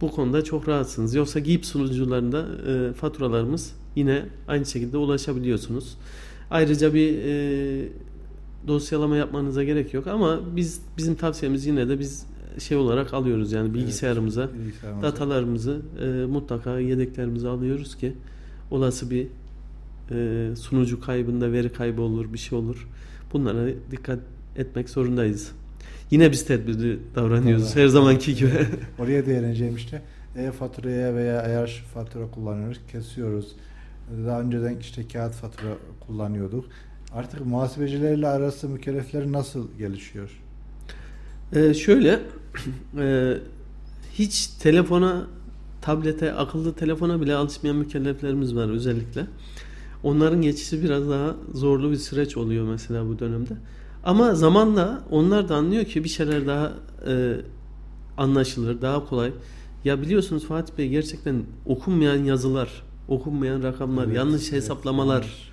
[0.00, 1.14] bu konuda çok rahatsınız.
[1.14, 5.96] Yoksa GIP sunucularında e, faturalarımız yine aynı şekilde ulaşabiliyorsunuz.
[6.50, 7.88] Ayrıca bir e,
[8.68, 12.26] dosyalama yapmanıza gerek yok ama biz bizim tavsiyemiz yine de biz
[12.58, 15.06] şey olarak alıyoruz yani bilgisayarımıza Evet, bilgisayarımıza.
[15.12, 18.12] datalarımızı e, mutlaka yedeklerimize alıyoruz ki
[18.70, 19.26] olası bir
[20.10, 22.88] e, sunucu kaybında veri kaybı olur bir şey olur.
[23.32, 24.18] Bunlara dikkat
[24.56, 25.52] etmek zorundayız.
[26.10, 27.82] Yine biz tedbirli davranıyoruz Tabii.
[27.82, 28.50] her zamanki gibi.
[28.98, 30.02] Oraya değineceğim işte.
[30.36, 33.52] E-faturaya veya ayar fatura kullanıyoruz, kesiyoruz.
[34.26, 35.70] Daha önceden işte kağıt fatura
[36.06, 36.64] kullanıyorduk.
[37.12, 40.42] Artık muhasebecilerle arası mükellefler nasıl gelişiyor?
[41.52, 42.20] Ee, şöyle
[42.98, 43.36] e,
[44.12, 45.26] hiç telefona,
[45.82, 49.26] tablete, akıllı telefona bile alışmayan mükelleflerimiz var özellikle.
[50.02, 53.52] Onların geçişi biraz daha zorlu bir süreç oluyor mesela bu dönemde.
[54.04, 56.72] Ama zamanla onlar da anlıyor ki bir şeyler daha
[57.06, 57.36] e,
[58.16, 59.32] anlaşılır, daha kolay.
[59.84, 65.14] Ya biliyorsunuz Fatih Bey gerçekten okunmayan yazılar, okunmayan rakamlar, Evet, yanlış evet, hesaplamalar.
[65.22, 65.48] yanlış.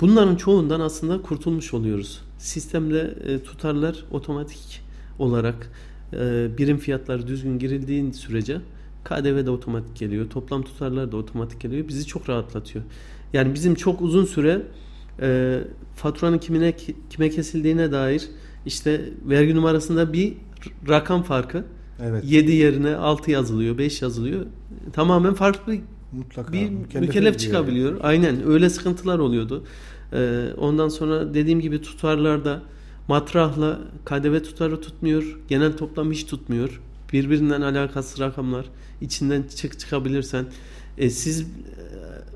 [0.00, 2.20] Bunların çoğundan aslında kurtulmuş oluyoruz.
[2.38, 4.80] Sistemde e, tutarlar otomatik
[5.18, 5.70] olarak
[6.12, 8.60] e, birim fiyatları düzgün girildiğin sürece
[9.04, 10.30] KDV de otomatik geliyor.
[10.30, 11.88] Toplam tutarlar da otomatik geliyor.
[11.88, 12.84] Bizi çok rahatlatıyor.
[13.32, 14.62] Yani bizim çok uzun süre
[15.20, 15.58] e,
[15.96, 16.76] faturanın kimine
[17.10, 18.28] kime kesildiğine dair
[18.66, 20.34] işte vergi numarasında bir
[20.88, 21.64] rakam farkı.
[22.02, 22.24] Evet.
[22.26, 24.46] 7 yerine 6 yazılıyor, 5 yazılıyor.
[24.92, 25.76] Tamamen farklı
[26.12, 26.52] Mutlaka.
[26.52, 27.34] bir mükellef gidiyor.
[27.34, 27.98] çıkabiliyor.
[28.02, 29.64] Aynen öyle sıkıntılar oluyordu.
[30.12, 32.62] Ee, ondan sonra dediğim gibi tutarlarda
[33.08, 35.40] matrahla KDV tutarı tutmuyor.
[35.48, 36.80] Genel toplam hiç tutmuyor.
[37.12, 38.66] Birbirinden alakasız rakamlar.
[39.00, 40.46] içinden çık çıkabilirsen.
[40.98, 41.46] E, siz e,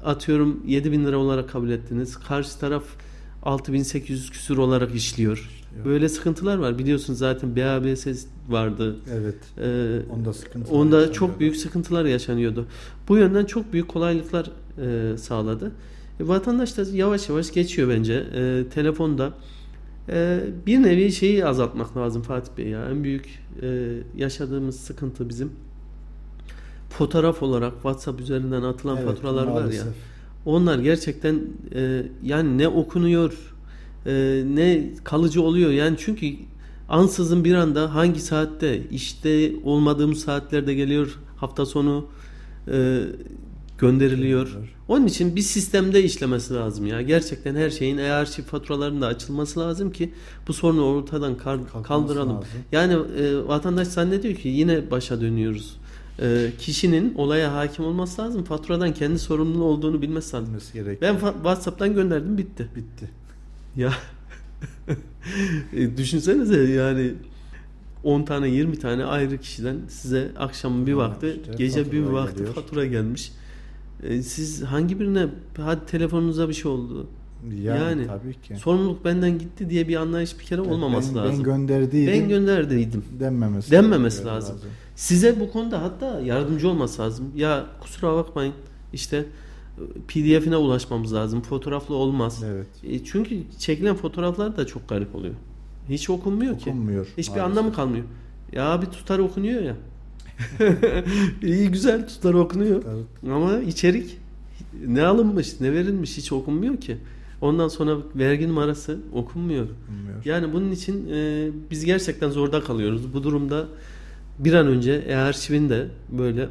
[0.05, 2.17] atıyorum 7000 lira olarak kabul ettiniz.
[2.17, 2.85] Karşı taraf
[3.43, 5.62] 6800 küsür olarak işliyor.
[5.85, 6.79] Böyle sıkıntılar var.
[6.79, 8.07] Biliyorsunuz zaten BABS
[8.49, 8.97] vardı.
[9.13, 9.35] Evet.
[9.59, 12.67] Ee, Onda sıkıntı Onda çok büyük sıkıntılar yaşanıyordu.
[13.09, 15.73] Bu yönden çok büyük kolaylıklar e, sağladı.
[16.21, 18.15] E, vatandaş da yavaş yavaş geçiyor bence.
[18.35, 19.33] E, telefonda
[20.09, 22.91] e, bir nevi şeyi azaltmak lazım Fatih Bey ya.
[22.91, 25.53] En büyük e, yaşadığımız sıkıntı bizim
[26.91, 29.61] fotoğraf olarak WhatsApp üzerinden atılan Evet, faturalar var ya.
[29.61, 29.95] maalesef.
[30.47, 31.41] Onlar gerçekten
[31.75, 33.52] e, yani ne okunuyor
[34.07, 35.71] e, ne kalıcı oluyor.
[35.71, 36.27] Yani çünkü
[36.89, 42.07] ansızın bir anda hangi saatte işte olmadığım saatlerde geliyor hafta sonu
[42.73, 43.03] e,
[43.79, 44.57] gönderiliyor.
[44.89, 47.03] Onun için bir sistemde işlemesi lazım ya.
[47.03, 50.13] Gerçekten her şeyin e-arşiv faturalarının da açılması lazım ki
[50.49, 52.37] bu sorunu ortadan kar- kaldıralım.
[52.37, 52.49] lazım.
[52.73, 55.77] Yani e, vatandaş zannediyor ki yine başa dönüyoruz.
[56.23, 58.45] E, kişinin olaya hakim olması lazım.
[58.45, 60.49] Faturadan kendi sorumlu olduğunu bilmesi lazım.
[60.49, 60.99] Bilmesi.
[61.01, 62.69] Ben fa- WhatsApp'tan gönderdim bitti.
[62.77, 63.11] bitti.
[63.77, 63.93] Ya
[65.77, 67.13] E, düşünsenize yani
[68.05, 72.37] 10 tane 20 tane ayrı kişiden size akşamın bir Ha, vakti işte gece bir vakti
[72.39, 72.55] geliyor.
[72.55, 73.33] fatura gelmiş.
[74.03, 77.07] E, siz hangi birine hadi telefonunuza bir şey oldu.
[77.63, 78.57] Yani, Yani, tabii ki.
[78.57, 81.37] Sorumluluk benden gitti diye bir anlayış bir kere olmaması ben, lazım.
[81.39, 83.05] Ben gönderdiğim Ben gönderdiydim.
[83.21, 84.59] denmemesi, Denmemesi gerekiyor lazım.
[84.97, 87.27] Size bu konuda hatta yardımcı olması lazım.
[87.37, 88.55] Ya kusura bakmayın
[88.93, 89.25] işte
[90.09, 91.41] PDF'ine ulaşmamız lazım.
[91.43, 92.43] Fotoğraflı olmaz.
[92.47, 92.67] Evet.
[92.85, 95.35] E, çünkü çekilen fotoğraflar da çok garip oluyor.
[95.89, 96.71] Hiç okunmuyor ki.
[96.71, 97.07] Okunmuyor.
[97.19, 97.59] Hiçbir maalesef.
[97.59, 98.05] anlamı kalmıyor.
[98.53, 99.77] Ya bir tutar okunuyor ya.
[101.43, 102.83] İyi güzel tutar okunuyor.
[102.95, 103.33] Evet.
[103.35, 104.19] Ama içerik
[104.87, 106.97] ne alınmış, ne verilmiş hiç okunmuyor ki.
[107.41, 109.65] Ondan sonra vergi numarası okunmuyor.
[109.65, 110.25] Okunmuyor.
[110.25, 113.15] Yani bunun için e, biz gerçekten zorda kalıyoruz.
[113.15, 113.67] Bu durumda
[114.39, 116.49] bir an önce e-arşivin de böyle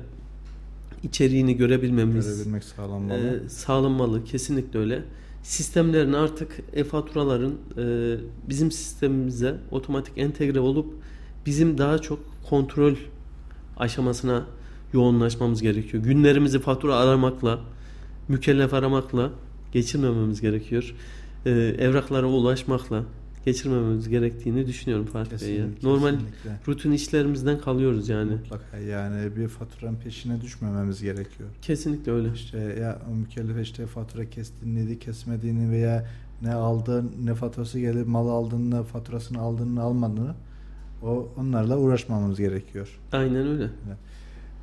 [1.03, 3.41] içeriğini görebilmemiz Görebilmek sağlanmalı.
[3.45, 4.23] e, sağlanmalı.
[4.23, 5.03] Kesinlikle öyle.
[5.43, 8.15] Sistemlerin artık e-faturaların e,
[8.49, 10.93] bizim sistemimize otomatik entegre olup
[11.45, 12.95] bizim daha çok kontrol
[13.77, 14.45] aşamasına
[14.93, 16.03] yoğunlaşmamız gerekiyor.
[16.03, 17.59] Günlerimizi fatura aramakla,
[18.27, 19.29] mükellef aramakla
[19.71, 20.95] geçirmememiz gerekiyor.
[21.45, 23.03] E, evraklara ulaşmakla
[23.45, 25.55] geçirmememiz gerektiğini düşünüyorum Fatih Bey.
[25.55, 25.65] ya.
[25.83, 26.59] Normal kesinlikle.
[26.67, 28.31] rutin işlerimizden kalıyoruz yani.
[28.31, 31.49] Mutlaka yani bir faturanın peşine düşmememiz gerekiyor.
[31.61, 32.29] Kesinlikle öyle.
[32.33, 36.05] İşte ya mükellef işte fatura kestiğini, kesmediğini veya
[36.41, 40.33] ne aldın, ne faturası gelip mal aldığını, faturasını aldığını, almadığını
[41.03, 42.99] o onlarla uğraşmamamız gerekiyor.
[43.11, 43.69] Aynen öyle.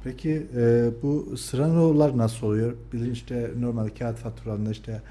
[0.05, 2.75] Peki e, bu sıralamalar nasıl oluyor?
[2.93, 5.03] Bilin işte normal kağıt faturalarında işte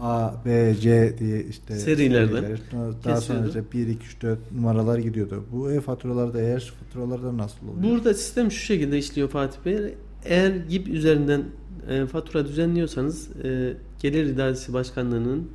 [0.00, 2.58] A, B, C diye işte Serilerden seriler,
[3.04, 3.46] daha sonra kesiyordu.
[3.46, 5.44] işte 1, 2, 3, 4 numaralar gidiyordu.
[5.52, 7.94] Bu e-faturalarda eğer faturalarda nasıl oluyor?
[7.94, 9.94] Burada sistem şu şekilde işliyor Fatih Bey.
[10.24, 11.44] Eğer GİP üzerinden
[11.90, 15.50] e, fatura düzenliyorsanız e, Gelir İdaresi Başkanlığı'nın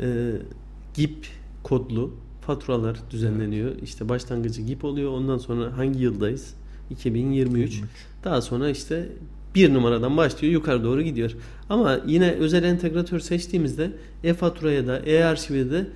[0.00, 0.32] e,
[0.94, 1.26] GİP
[1.62, 3.72] kodlu faturalar düzenleniyor.
[3.82, 5.10] İşte başlangıcı GİP oluyor.
[5.10, 6.54] Ondan sonra hangi yıldayız?
[6.90, 7.74] 2023.
[7.74, 7.90] 23.
[8.24, 9.08] Daha sonra işte
[9.56, 11.30] bir numaradan başlıyor yukarı doğru gidiyor.
[11.70, 13.90] Ama yine özel entegratör seçtiğimizde
[14.24, 15.86] e-faturaya da e-arşive de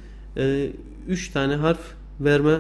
[1.09, 1.81] 3 tane harf
[2.21, 2.59] verme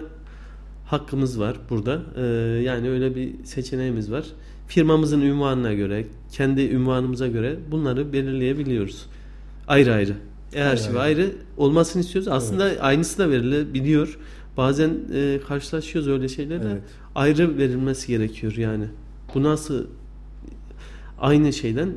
[0.87, 2.01] hakkımız var burada.
[2.17, 2.23] E,
[2.63, 4.25] yani öyle bir seçeneğimiz var.
[4.69, 9.07] Firmamızın ünvanına göre, kendi ünvanımıza göre bunları belirleyebiliyoruz.
[9.69, 10.13] Ayrı ayrı.
[10.55, 11.33] E-arşive Ayrı ayrı.
[11.57, 12.29] olmasını istiyoruz.
[12.29, 14.19] Aslında aynısı da verilebiliyor.
[14.57, 16.83] Bazen e, karşılaşıyoruz öyle şeylerle Evet.
[17.15, 18.85] ayrı verilmesi gerekiyor yani.
[19.35, 19.87] Bu nasıl
[21.21, 21.89] aynı şeyden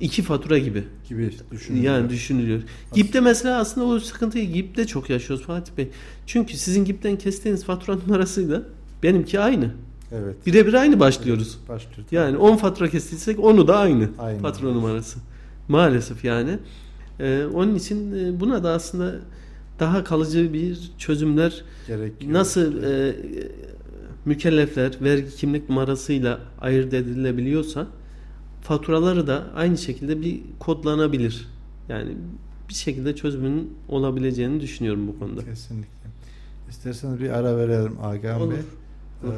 [0.00, 0.84] iki fatura gibi.
[1.08, 1.94] Gibi düşünülüyor.
[1.94, 2.62] Yani düşünülüyor.
[2.94, 5.88] GİP'te mesela aslında o sıkıntıyı GİP'te çok yaşıyoruz Fatih Bey.
[6.26, 8.62] Çünkü sizin GİP'ten kestiğiniz fatura numarasıyla
[9.02, 9.70] benimki aynı.
[10.12, 10.46] Evet.
[10.46, 11.58] Birebir aynı başlıyoruz.
[11.68, 12.08] Başlıyor.
[12.10, 14.38] Yani 10 fatura kestiysek onu da aynı, Aynı.
[14.38, 15.18] fatura numarası.
[15.68, 16.58] Maalesef yani.
[17.20, 19.14] Ee, onun için e, buna da aslında
[19.80, 22.32] daha kalıcı bir çözümler Gerekiyor.
[22.32, 23.14] nasıl e, e,
[24.24, 27.86] mükellefler vergi kimlik numarasıyla ayırt edilebiliyorsa
[28.66, 31.48] faturaları da aynı şekilde bir kodlanabilir.
[31.88, 32.16] Yani
[32.68, 35.44] bir şekilde çözümün olabileceğini düşünüyorum bu konuda.
[35.44, 36.08] Kesinlikle.
[36.68, 38.52] İsterseniz bir ara verelim Agam Olur.
[38.52, 38.58] Bey.
[39.24, 39.28] Ee,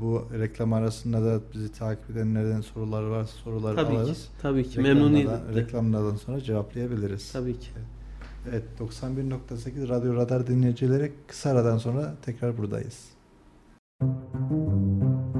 [0.00, 3.98] bu reklam arasında da bizi takip edenlerden sorular varsa soruları Tabii ki.
[3.98, 4.28] alırız.
[4.42, 5.54] Tabii ki memnuniyetle.
[5.54, 7.32] Reklamlardan sonra cevaplayabiliriz.
[7.32, 7.68] Tabii ki.
[8.50, 13.04] Evet 91.8 Radyo Radar dinleyicileri kısa aradan sonra tekrar buradayız.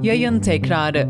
[0.03, 1.09] Yayın tekrarı.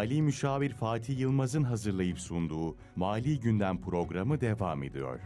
[0.00, 5.18] Mali Müşavir Fatih Yılmaz'ın hazırlayıp sunduğu Mali Gündem programı devam ediyor.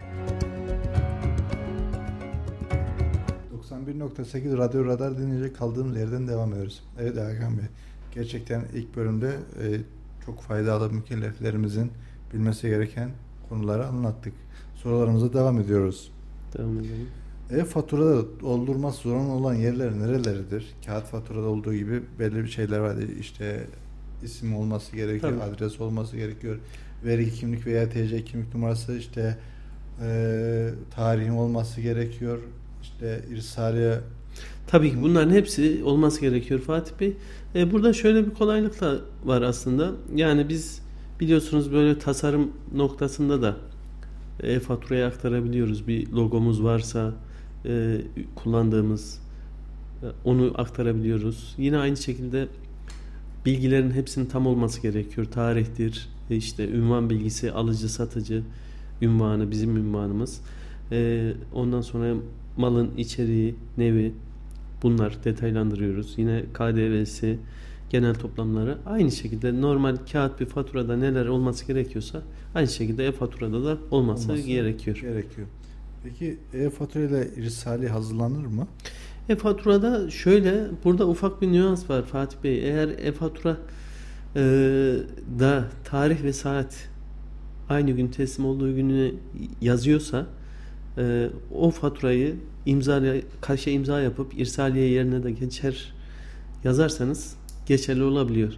[3.70, 6.82] 91.8 Radyo Radar dinleyecek kaldığımız yerden devam ediyoruz.
[7.00, 7.64] Evet Hakan Bey.
[8.14, 9.80] Gerçekten ilk bölümde e,
[10.26, 11.92] çok faydalı mükelleflerimizin
[12.32, 13.10] bilmesi gereken
[13.48, 14.34] konuları anlattık.
[14.74, 16.12] Sorularımıza devam ediyoruz.
[16.58, 17.08] Devam edelim.
[17.50, 20.74] E-faturada doldurması zorunlu olan yerler nereleridir?
[20.86, 22.96] Kağıt faturada olduğu gibi belli bir şeyler var.
[22.96, 23.66] İşte
[24.24, 25.54] isim olması gerekiyor, Tabii.
[25.54, 26.58] adres olması gerekiyor.
[27.04, 29.38] Vergi kimlik veya TC kimlik numarası işte
[30.02, 32.38] e, tarihin olması gerekiyor.
[32.82, 34.00] İşte irsaliye
[34.66, 37.16] Tabii ki bunların hepsi olması gerekiyor Fatih Bey.
[37.54, 39.92] E, burada şöyle bir kolaylık da var aslında.
[40.14, 40.82] Yani biz
[41.20, 43.56] biliyorsunuz böyle tasarım noktasında da
[44.42, 45.88] e-faturaya aktarabiliyoruz.
[45.88, 47.12] Bir logomuz varsa
[47.64, 48.00] e,
[48.34, 49.20] kullandığımız
[50.02, 51.54] e, onu aktarabiliyoruz.
[51.58, 52.48] Yine aynı şekilde
[53.46, 55.26] bilgilerin hepsinin tam olması gerekiyor.
[55.26, 58.42] Tarihtir, e, işte ünvan bilgisi, alıcı, satıcı
[59.02, 60.40] ünvanı, bizim ünvanımız.
[60.92, 62.14] E, ondan sonra
[62.56, 64.12] malın içeriği, nevi
[64.82, 66.14] bunlar detaylandırıyoruz.
[66.16, 67.38] Yine KDV'si,
[67.90, 72.22] genel toplamları aynı şekilde normal kağıt bir faturada neler olması gerekiyorsa
[72.54, 74.96] aynı şekilde e-faturada da olması, olması gerekiyor.
[74.96, 75.46] gerekiyor.
[76.04, 78.66] Peki e-fatura ile irsali hazırlanır mı?
[79.28, 82.58] E-faturada şöyle burada ufak bir nüans var Fatih Bey.
[82.58, 83.56] Eğer e-fatura
[84.36, 84.40] e,
[85.38, 86.88] da tarih ve saat
[87.68, 89.14] aynı gün teslim olduğu günü
[89.60, 90.26] yazıyorsa
[90.98, 93.02] e, o faturayı imza
[93.40, 95.94] kaşe imza yapıp irsaliye yerine de geçer
[96.64, 98.52] yazarsanız geçerli olabiliyor.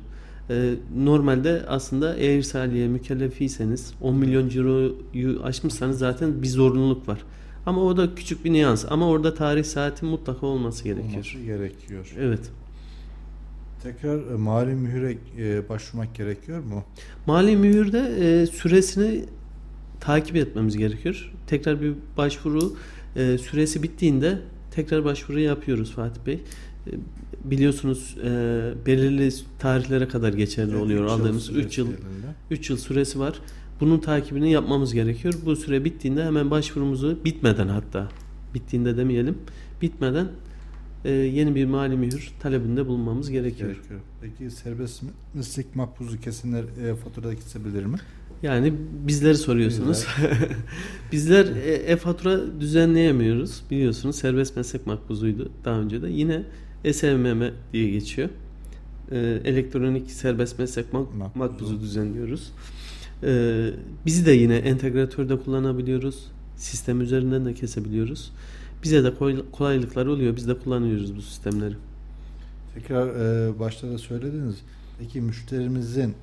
[0.51, 7.19] E, normalde aslında e-irsaliye mükellefiyseniz 10 milyon ciroyu aşmışsanız zaten bir zorunluluk var.
[7.67, 8.85] Ama o da küçük bir nüans.
[8.89, 11.13] Ama orada tarih saati mutlaka olması gerekiyor.
[11.13, 12.13] Olması gerekiyor.
[12.19, 12.51] Evet.
[13.83, 16.85] Tekrar e, mali mühüre e, başvurmak gerekiyor mu?
[17.27, 19.25] Mali mühürde e, süresini
[20.01, 21.33] takip etmemiz gerekiyor.
[21.47, 22.77] Tekrar bir başvuru
[23.17, 24.39] e, süresi bittiğinde
[24.71, 26.35] tekrar başvuru yapıyoruz Fatih Bey.
[26.35, 26.41] E,
[27.45, 28.29] biliyorsunuz e,
[28.87, 32.07] belirli tarihlere kadar geçerli Evet, oluyor üç yıl aldığımız süresi 3 yıl yerinde.
[32.51, 33.35] 3 yıl süresi var.
[33.81, 35.35] Bunun takibini yapmamız gerekiyor.
[35.45, 38.09] Bu süre bittiğinde hemen başvurumuzu bitmeden hatta
[38.55, 39.39] bittiğinde demeyelim
[39.83, 40.29] bitmeden
[41.05, 43.71] e, yeni bir mali mühür talebinde bulunmamız gerekiyor.
[43.71, 44.01] gerekiyor.
[44.21, 45.03] Peki serbest
[45.35, 47.97] meslek makbuzu kesinler e, faturada kesebilir mi?
[48.43, 48.75] Yani
[49.07, 50.07] bizleri soruyorsunuz.
[51.13, 53.63] Bizler e, e-fatura düzenleyemiyoruz.
[53.71, 56.09] Biliyorsunuz serbest meslek makbuzuydu daha önce de.
[56.11, 56.43] Yine
[56.93, 58.29] SMM diye geçiyor.
[59.11, 62.53] E, elektronik serbest meslek mak- makbuzu düzenliyoruz.
[63.23, 63.71] E,
[64.07, 66.27] bizi de yine entegratörde kullanabiliyoruz.
[66.57, 68.33] Sistem üzerinden de kesebiliyoruz.
[68.83, 69.13] Bize de
[69.53, 70.37] kolaylıklar oluyor.
[70.37, 71.75] Biz de kullanıyoruz bu sistemleri.
[72.75, 74.57] Tekrar e, başta da söylediniz.
[74.99, 76.15] Peki müşterimizin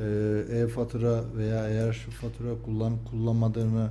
[0.00, 3.90] e, e-fatura veya eğer şu fatura kullan kullanmadığını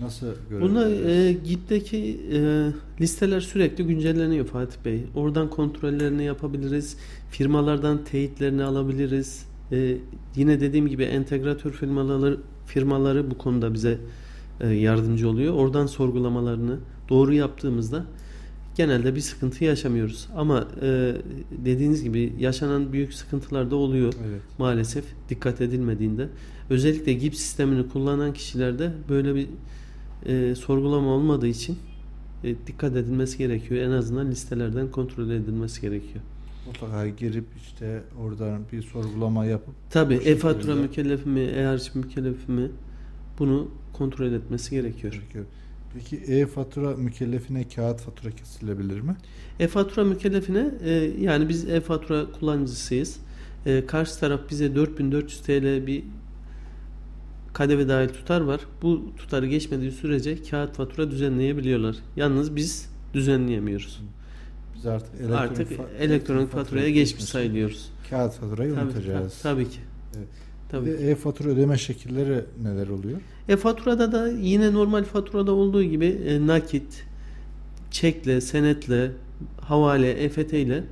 [0.00, 0.66] nasıl görebiliriz?
[1.06, 2.38] e, GİP'teki e,
[3.00, 5.04] listeler sürekli güncelleniyor Fatih Bey.
[5.14, 6.96] Oradan kontrollerini yapabiliriz.
[7.30, 9.46] Firmalardan teyitlerini alabiliriz.
[9.72, 9.96] E,
[10.36, 13.98] yine dediğim gibi entegratör firmaları firmaları bu konuda bize
[14.60, 15.54] e, yardımcı oluyor.
[15.54, 18.04] Oradan sorgulamalarını doğru yaptığımızda
[18.76, 20.28] genelde bir sıkıntı yaşamıyoruz.
[20.36, 21.14] Ama e,
[21.64, 24.40] dediğiniz gibi yaşanan büyük sıkıntılar da oluyor Evet.
[24.58, 26.28] maalesef dikkat edilmediğinde.
[26.70, 29.48] Özellikle GİP sistemini kullanan kişilerde böyle bir
[30.26, 31.78] e, sorgulama olmadığı için
[32.44, 33.82] e, dikkat edilmesi gerekiyor.
[33.82, 36.24] En azından listelerden kontrol edilmesi gerekiyor.
[36.66, 42.70] Mutlaka girip işte oradan bir sorgulama yapıp Tabi e-fatura mükellefi mi, e-harç mükellefi mi
[43.38, 45.12] bunu kontrol etmesi gerekiyor.
[45.12, 45.44] gerekiyor.
[45.94, 49.16] Peki e-fatura mükellefine kağıt fatura kesilebilir mi?
[49.60, 50.90] E-fatura mükellefine e,
[51.20, 53.18] yani biz e-fatura kullanıcısıyız.
[53.66, 56.04] E, karşı taraf bize 4400 TL bir
[57.54, 58.60] KDV dahil tutar var.
[58.82, 61.96] Bu tutarı geçmediği sürece kağıt fatura düzenleyebiliyorlar.
[62.16, 64.00] Yalnız biz düzenleyemiyoruz.
[64.76, 67.90] Biz artık elektronik, Artık fa- elektronik faturaya geçmiş sayılıyoruz.
[68.10, 69.38] Kağıt faturayı Tabii, unutacağız.
[69.42, 69.78] tabii ki.
[70.16, 70.28] Evet.
[70.70, 70.86] Tabii.
[70.86, 73.20] De e-fatura ödeme şekilleri neler oluyor?
[73.48, 77.04] E-faturada da yine normal faturada olduğu gibi e, nakit,
[77.90, 79.10] çekle, senetle,
[79.60, 80.84] havale, EFT ile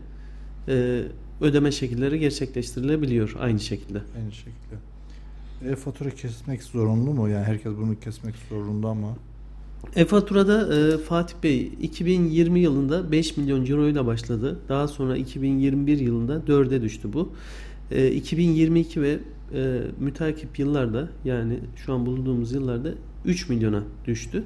[0.69, 1.03] e,
[1.41, 3.99] ödeme şekilleri gerçekleştirilebiliyor aynı şekilde.
[4.19, 4.75] Aynı şekilde.
[5.73, 7.29] E-fatura kesmek zorunlu mu?
[7.29, 9.17] Yani herkes bunu kesmek zorunda ama
[9.97, 14.59] E-faturada e, Fatih Bey 2020 yılında 5 milyon euro ile başladı.
[14.69, 17.33] Daha sonra 2021 yılında 4'e düştü bu.
[17.91, 19.19] E, 2022 ve
[19.55, 24.45] e, mütakip yıllarda yani şu an bulunduğumuz yıllarda 3 milyona düştü.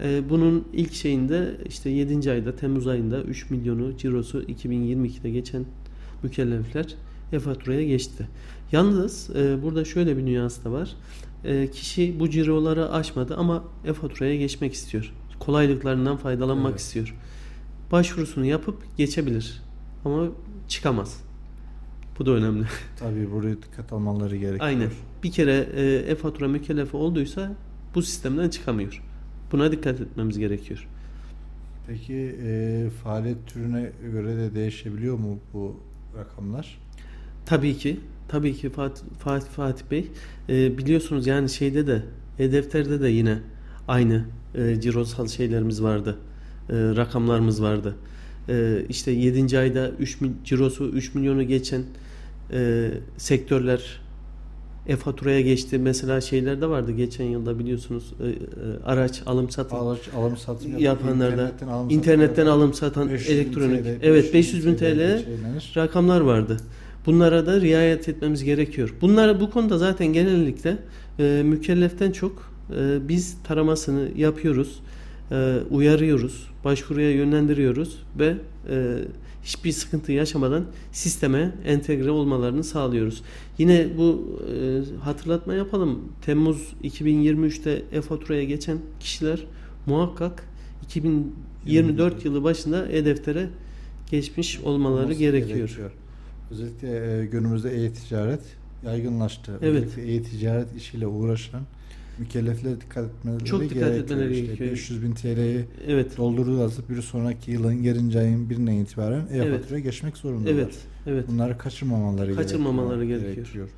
[0.00, 2.30] E, bunun ilk şeyinde işte 7.
[2.30, 5.64] ayda Temmuz ayında 3 milyonu cirosu 2022'de geçen
[6.22, 6.94] mükellefler
[7.32, 8.28] e-faturaya geçti.
[8.72, 10.96] Yalnız e, burada şöyle bir nüans da var.
[11.44, 15.12] E, kişi bu ciroları aşmadı ama e-faturaya geçmek istiyor.
[15.38, 16.80] Kolaylıklarından faydalanmak Evet.
[16.80, 17.14] istiyor.
[17.92, 19.62] Başvurusunu yapıp geçebilir
[20.04, 20.28] ama
[20.68, 21.20] çıkamaz.
[22.18, 22.64] Bu da önemli.
[22.98, 24.66] tabii buraya dikkat almaları gerekiyor.
[24.66, 24.90] Aynen.
[25.22, 25.82] Bir kere e,
[26.12, 27.52] e-fatura mükellefi olduysa
[27.94, 29.02] bu sistemden çıkamıyor.
[29.52, 30.88] Buna dikkat etmemiz gerekiyor.
[31.86, 35.80] Peki e, faaliyet türüne göre de değişebiliyor mu bu
[36.18, 36.78] rakamlar?
[37.46, 38.00] Tabii ki.
[38.28, 40.06] Tabii ki Fatih, Fatih, Fatih Bey.
[40.48, 42.02] E, biliyorsunuz yani şeyde de
[42.38, 43.38] e-defterde de yine
[43.88, 44.24] aynı
[44.54, 46.16] e, cirosal şeylerimiz vardı.
[46.70, 47.94] E, rakamlarımız vardı.
[48.48, 49.58] E, işte 7.
[49.58, 51.82] ayda 3 mil, cirosu 3 milyonu geçen
[52.52, 54.00] e, sektörler
[54.88, 55.78] e-faturaya geçti.
[55.78, 58.34] Mesela şeyler de vardı geçen yılda biliyorsunuz e, e,
[58.84, 63.84] araç alım satım Alım, alım satım yapan, yapanlarda internetten alım internetten satan 500 bin elektronik
[63.84, 65.72] TL, evet 500 bin TL şeylenir.
[65.76, 66.56] rakamlar vardı.
[67.08, 68.94] Bunlara da riayet etmemiz gerekiyor.
[69.00, 70.78] Bunlara bu konuda zaten genellikle
[71.18, 74.80] e, mükelleften çok e, biz taramasını yapıyoruz,
[75.30, 78.34] e, uyarıyoruz, başvuruya yönlendiriyoruz ve
[78.70, 78.98] e,
[79.44, 83.22] hiçbir sıkıntı yaşamadan sisteme entegre olmalarını sağlıyoruz.
[83.58, 85.98] Yine bu e, hatırlatma yapalım.
[86.22, 89.44] Temmuz 2023'te e-faturaya geçen kişiler
[89.86, 90.44] muhakkak
[90.84, 93.48] 2024 yılı başında e-deftere
[94.10, 95.90] geçmiş olmaları Olması gerekiyor.
[96.50, 98.40] Özellikle e, günümüzde e-ticaret
[98.84, 99.58] yaygınlaştı.
[99.62, 99.84] Evet.
[99.84, 101.60] Özellikle e-ticaret işiyle uğraşan
[102.18, 104.04] mükelleflere dikkat etmeleri Çok dikkat gerekiyor.
[104.04, 104.70] etmeleri İşte gerekiyor.
[104.70, 106.16] 500 bin TL'yi Evet.
[106.16, 108.18] doldururlarsa bir sonraki yılın 7.
[108.18, 110.52] ayın birinden itibaren e-faturaya geçmek zorundalar.
[110.54, 110.74] Evet.
[111.06, 111.28] Evet.
[111.28, 113.34] Bunları kaçırmamaları, Kaçırmamaları gerekiyor.
[113.34, 113.68] gerekiyor.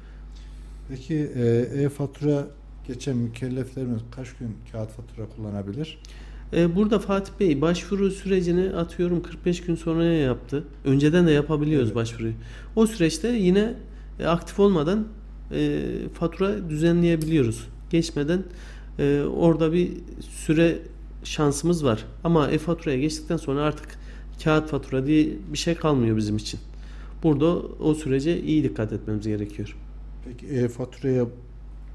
[0.88, 2.46] Peki e, e-fatura
[2.88, 5.98] geçen mükelleflerimiz kaç gün kağıt fatura kullanabilir?
[6.52, 10.64] Ee, burada Fatih Bey başvuru sürecini atıyorum 45 gün sonraya yaptı.
[10.84, 11.96] Önceden de yapabiliyoruz Evet.
[11.96, 12.32] başvuruyu.
[12.76, 13.74] O süreçte yine
[14.20, 15.06] e, aktif olmadan
[15.52, 15.82] e,
[16.14, 17.68] fatura düzenleyebiliyoruz.
[17.90, 18.42] Geçmeden
[18.98, 19.90] e, orada bir
[20.20, 20.78] süre
[21.24, 22.04] şansımız var.
[22.24, 23.88] Ama e-faturaya geçtikten sonra artık
[24.44, 26.60] kağıt fatura diye bir şey kalmıyor bizim için.
[27.22, 27.46] Burada
[27.80, 29.76] o sürece iyi dikkat etmemiz gerekiyor.
[30.24, 31.26] Peki e-faturaya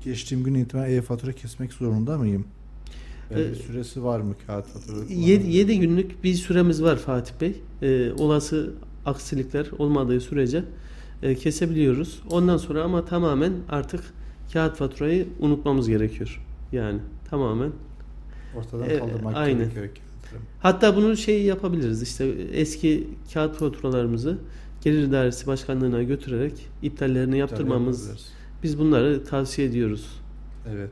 [0.04, 2.46] geçtiğim gün itibaren e-fatura kesmek zorunda mıyım?
[3.32, 5.06] Yani Ee, süresi var mı kağıt fatura?
[5.10, 7.56] 7, günlük bir süremiz var Fatih Bey.
[7.82, 8.74] Ee, olası
[9.06, 10.64] aksilikler olmadığı sürece
[11.24, 12.22] e, kesebiliyoruz.
[12.32, 14.04] Ondan sonra ama tamamen artık
[14.54, 16.42] kağıt faturayı unutmamız gerekiyor.
[16.72, 17.00] Yani
[17.30, 17.72] tamamen.
[18.58, 19.58] Ortadan E, kaldırmak aynen.
[19.60, 19.90] gerekiyor.
[20.60, 22.02] Hatta bunu şey yapabiliriz.
[22.02, 24.38] İşte eski kağıt faturalarımızı
[24.84, 28.00] Gelir İdaresi Başkanlığı'na götürerek iptallerini yaptırmamız.
[28.02, 28.30] yapabiliriz.
[28.64, 30.06] Biz bunları tavsiye ediyoruz.
[30.74, 30.92] Evet.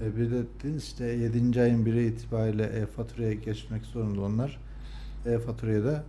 [0.00, 1.62] E, bir de dediniz işte 7.
[1.62, 4.58] ayın biri itibariyle e-faturaya geçmek zorunda onlar.
[5.26, 6.04] E-faturaya da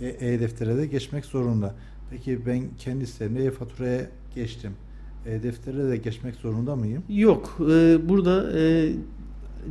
[0.00, 1.74] e- e-deftere de geçmek zorunda.
[2.10, 4.72] Peki ben kendi isteğimle e-faturaya geçtim.
[5.26, 7.02] E-deftere de geçmek zorunda mıyım?
[7.08, 7.56] Yok.
[7.60, 8.92] e, burada e,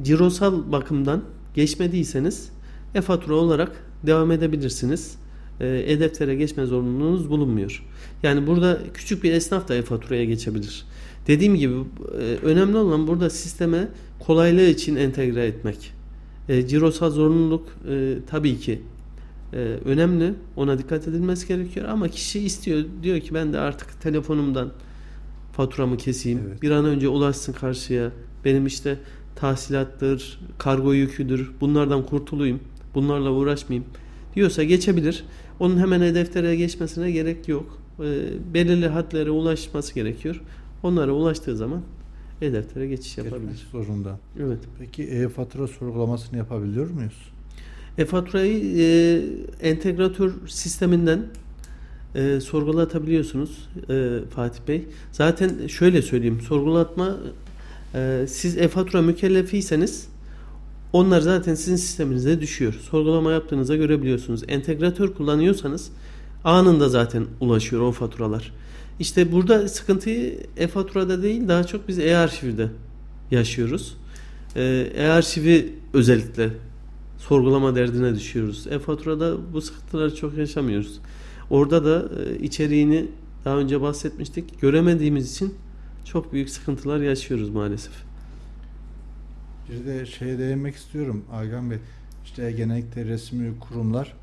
[0.03, 1.23] cirosal bakımdan
[1.53, 2.49] geçmediyseniz
[2.95, 3.71] e-fatura olarak
[4.07, 5.17] devam edebilirsiniz.
[5.59, 7.85] E, E-deftere geçme zorunluluğunuz bulunmuyor.
[8.23, 10.85] Yani burada küçük bir esnaf da e-faturaya geçebilir.
[11.27, 13.87] Dediğim gibi e, önemli olan burada sisteme
[14.19, 15.93] kolaylığı için entegre etmek.
[16.49, 18.81] E, cirosal zorunluluk e, tabii ki
[19.53, 20.33] e, önemli.
[20.55, 22.85] Ona dikkat edilmesi gerekiyor ama kişi istiyor.
[23.03, 24.71] Diyor ki ben de artık telefonumdan
[25.53, 26.39] faturamı keseyim.
[26.47, 26.61] Evet.
[26.61, 28.11] Bir an önce ulaşsın karşıya.
[28.45, 28.99] Benim işte
[29.35, 31.51] tahsilattır, kargo yüküdür.
[31.61, 32.59] Bunlardan kurtulayım.
[32.95, 33.85] Bunlarla uğraşmayayım.
[34.35, 35.23] Diyorsa geçebilir.
[35.59, 37.79] Onun hemen e-deftere geçmesine gerek yok.
[37.99, 38.03] E,
[38.53, 40.41] belirli hadlere ulaşması gerekiyor.
[40.83, 41.81] Onlara ulaştığı zaman
[42.41, 43.67] E-deftere geçiş Geçmek yapabilir.
[43.71, 44.19] zorunda.
[44.39, 44.59] Evet.
[44.79, 47.31] Peki e-fatura sorgulamasını yapabiliyor muyuz?
[47.97, 49.21] E-faturayı e,
[49.69, 51.25] entegratör sisteminden
[52.15, 54.85] e, sorgulatabiliyorsunuz e, Fatih Bey.
[55.11, 56.41] Zaten şöyle söyleyeyim.
[56.47, 57.17] Sorgulatma
[57.95, 60.07] e, siz e-fatura mükellefiyseniz
[60.93, 62.73] onlar zaten sizin sisteminize düşüyor.
[62.73, 64.43] Sorgulama yaptığınızda görebiliyorsunuz.
[64.47, 65.91] Entegratör kullanıyorsanız
[66.43, 68.51] anında zaten ulaşıyor o faturalar.
[68.99, 72.69] İşte burada sıkıntıyı e-faturada değil daha çok biz e-arşivde
[73.31, 73.97] yaşıyoruz.
[74.55, 76.49] E, E-arşivi özellikle
[77.17, 78.67] sorgulama derdine düşüyoruz.
[78.67, 80.99] E-faturada bu sıkıntıları çok yaşamıyoruz.
[81.49, 83.07] Orada da e, içeriğini
[83.45, 84.61] daha önce bahsetmiştik.
[84.61, 85.53] Göremediğimiz için
[86.05, 88.12] çok büyük sıkıntılar yaşıyoruz maalesef.
[89.69, 91.77] Bir de şeye değinmek istiyorum Agam Bey.
[92.25, 94.13] İşte genellikle resmi kurumlar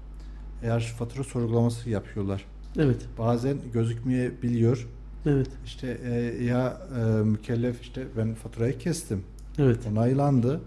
[0.62, 2.44] eğer fatura sorgulaması yapıyorlar.
[2.78, 4.88] Evet, Bazen gözükmeyebiliyor.
[5.26, 9.22] evet, İşte e, ya e, mükellef işte ben faturayı kestim.
[9.58, 9.86] evet.
[9.92, 10.60] Onaylandı.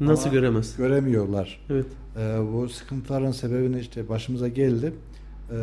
[0.00, 0.76] Nasıl Ama göremez?
[0.76, 1.60] Göremiyorlar.
[1.70, 4.92] Evet, E, bu sıkıntıların sebebini işte başımıza geldi.
[5.50, 5.54] E,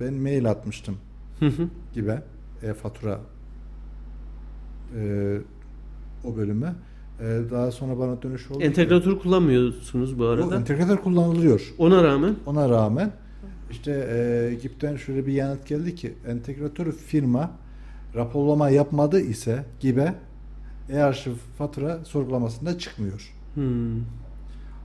[0.00, 0.96] ben mail atmıştım
[1.40, 1.68] Hı hı.
[1.94, 2.14] gibi
[2.62, 3.20] e-fatura
[4.96, 5.38] e,
[6.24, 6.72] o bölüme.
[7.20, 8.58] E, daha sonra bana dönüş oldu.
[8.58, 10.56] ki- Entegratör kullanmıyorsunuz bu Bu arada.
[10.56, 11.74] entegratör kullanılıyor.
[11.78, 13.10] Ona rağmen Ona rağmen
[13.70, 17.50] işte e, GİP'ten şöyle bir yanıt geldi ki entegratör firma
[18.14, 20.12] raporlama yapmadı ise gibi
[20.90, 23.34] e-arşiv fatura sorgulamasında çıkmıyor.
[23.54, 23.96] hmm,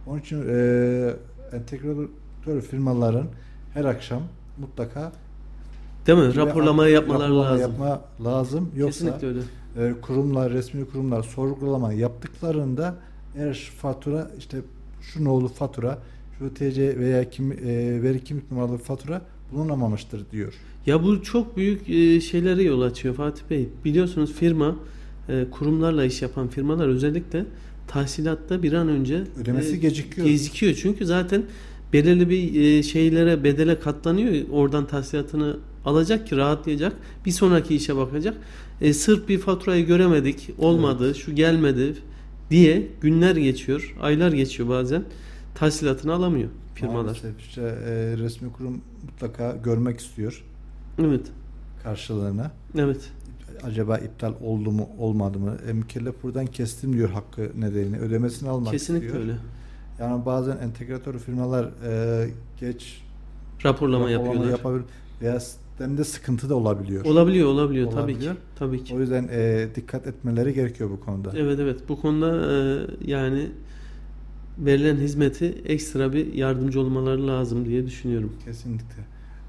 [0.08, 1.14] Onun için e,
[1.54, 3.26] entegratör firmaların
[3.74, 4.22] her akşam
[4.58, 5.12] mutlaka
[6.08, 6.36] değil mi?
[6.36, 7.72] Raporlamayı yapmaları raporlama lazım.
[7.72, 8.70] yapma lazım.
[8.76, 9.40] Yoksa Kesinlikle öyle.
[9.78, 12.96] E, kurumlar, resmi kurumlar sorgulama yaptıklarında
[13.36, 14.58] eğer fatura işte
[15.02, 16.00] şu nolu fatura,
[16.40, 17.58] şu TC veya kim, e,
[18.04, 20.54] veri kimlik numaralı fatura bulunamamıştır diyor.
[20.86, 23.70] Ya bu çok büyük e, şeylere yol açıyor Fatih Bey.
[23.86, 24.76] Biliyorsunuz firma,
[25.30, 27.46] e, kurumlarla iş yapan firmalar özellikle
[27.88, 30.28] tahsilatta bir an önce Ödemesi e, gecikiyor.
[30.28, 31.44] Gecikiyor çünkü zaten
[31.94, 34.50] belirli bir e, şeylere bedele katlanıyor.
[34.52, 36.94] Oradan tahsilatını alacak ki rahatlayacak.
[37.26, 38.38] Bir sonraki işe bakacak.
[38.82, 41.94] E, sırf bir faturayı göremedik, olmadı, şu gelmedi
[42.50, 45.04] diye günler geçiyor, aylar geçiyor bazen.
[45.56, 47.04] Tahsilatını alamıyor firmalar.
[47.04, 50.44] Maalesef işte e, resmi kurum mutlaka görmek istiyor
[51.02, 51.22] Evet.
[51.84, 52.52] karşılığını.
[52.78, 53.10] Evet.
[53.64, 55.58] Acaba iptal oldu mu olmadı mı?
[55.70, 57.98] E, mükellef buradan kestim diyor hakkı nedeniyle.
[58.00, 59.24] Ödemesini almak Kesinlikle istiyor.
[59.24, 59.36] öyle.
[60.00, 62.30] Yani bazen entegratör firmalar e,
[62.60, 63.02] geç
[63.66, 64.50] Raporlama raporlama yapıyorlar.
[64.58, 64.86] yapabilir
[65.22, 65.40] veya
[65.72, 67.06] sistemde sıkıntı da olabiliyor.
[67.06, 68.34] Olabiliyor, olabiliyor, tabii Olabiliyor.
[68.36, 68.40] ki.
[68.56, 68.96] Tabii ki.
[68.96, 71.32] O yüzden e, dikkat etmeleri gerekiyor bu konuda.
[71.36, 73.48] Evet evet bu konuda e, yani
[74.58, 78.34] verilen hizmeti ekstra bir yardımcı olmaları lazım diye düşünüyorum.
[78.46, 79.04] Kesinlikle.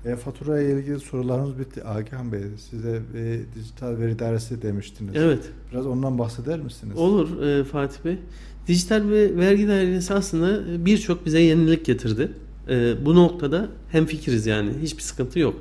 [0.05, 1.85] E, fatura ile ilgili sorularımız bitti.
[1.87, 5.13] Agah Bey size e, dijital veri dairesi demiştiniz.
[5.17, 6.97] Evet Biraz ondan bahseder misiniz?
[6.97, 8.19] olur e, Fatih Bey.
[8.69, 12.33] Dijital ve vergi dairesi aslında birçok bize yenilik getirdi.
[12.69, 15.55] E, bu noktada hem fikiriz yani hiçbir sıkıntı yok.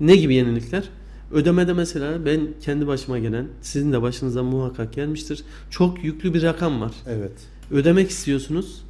[0.00, 0.84] Ne gibi yenilikler?
[1.32, 5.42] Ödemede mesela ben kendi başıma gelen, sizin de başınıza muhakkak gelmiştir.
[5.70, 6.92] Çok yüklü bir rakam var.
[7.06, 7.32] Evet.
[7.70, 8.82] ödemek istiyorsunuz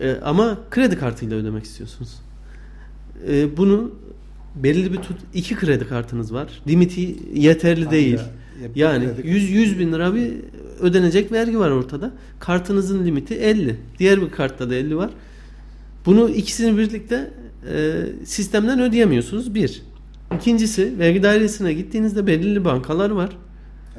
[0.00, 2.14] E, ama kredi kartıyla ödemek istiyorsunuz.
[3.28, 3.90] E, bunu
[4.62, 6.62] belirli bir tut iki kredi kartınız var.
[6.68, 8.18] Limiti yeterli değil.
[8.18, 8.72] Aynen.
[8.74, 10.32] Yani Kredi- 100 100 bin lira bir
[10.80, 12.10] ödenecek vergi var ortada.
[12.40, 13.76] Kartınızın limiti 50.
[13.98, 15.10] Diğer bir kartta da 50 var.
[16.06, 17.30] Bunu ikisini birlikte
[17.74, 17.92] e,
[18.24, 19.54] sistemden ödeyemiyorsunuz.
[19.54, 19.82] Bir.
[20.36, 23.30] İkincisi vergi dairesine gittiğinizde belirli bankalar var.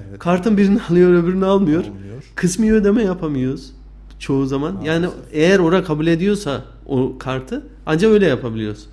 [0.09, 0.19] Evet.
[0.19, 1.83] Kartın birini alıyor öbürünü almıyor.
[1.83, 2.31] Olmuyor.
[2.35, 3.71] Kısmi ödeme yapamıyoruz
[4.19, 4.73] çoğu zaman.
[4.73, 4.93] Maalesef.
[4.93, 8.87] Yani eğer ora kabul ediyorsa o kartı ancak öyle yapabiliyoruz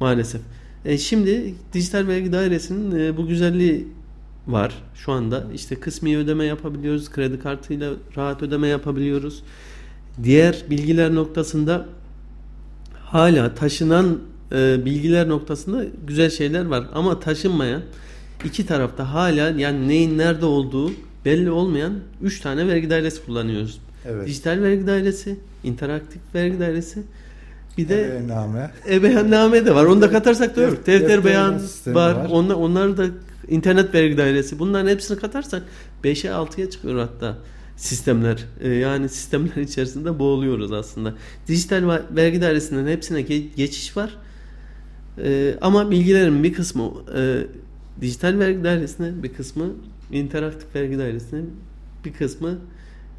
[0.00, 0.40] maalesef.
[0.84, 3.88] E, şimdi dijital vergi dairesinin e, bu güzelliği
[4.46, 5.44] var şu anda.
[5.54, 7.10] İşte kısmi ödeme yapabiliyoruz.
[7.10, 9.42] Kredi kartıyla rahat ödeme yapabiliyoruz.
[10.22, 11.86] Diğer bilgiler noktasında
[12.94, 14.18] hala taşınan
[14.52, 17.82] e, bilgiler noktasında güzel şeyler var ama taşınmayan
[18.44, 20.92] iki tarafta hala yani neyin nerede olduğu
[21.24, 21.92] belli olmayan
[22.22, 23.78] 3 tane vergi dairesi kullanıyoruz.
[24.06, 24.26] Evet.
[24.26, 27.02] Dijital vergi dairesi, interaktif vergi dairesi
[27.78, 28.70] bir de Ebeyanname.
[28.90, 29.84] ebeyanname de var.
[29.84, 30.86] Onu da katarsak da yok.
[30.86, 31.54] Defter beyan
[31.86, 32.14] var.
[32.14, 32.26] var.
[32.30, 33.06] Onlar, onlar da
[33.48, 34.58] internet vergi dairesi.
[34.58, 35.62] Bunların hepsini katarsak
[36.04, 37.38] 5'e 6'ya çıkıyor hatta
[37.76, 38.44] sistemler.
[38.60, 41.14] Ee, yani sistemler içerisinde boğuluyoruz aslında.
[41.48, 44.10] Dijital vergi dairesinden hepsine ge- geçiş var.
[45.24, 47.46] Ee, ama bilgilerin bir kısmı e,
[48.00, 49.66] dijital vergi dairesine, bir kısmı
[50.12, 51.40] interaktif vergi dairesine,
[52.04, 52.58] bir kısmı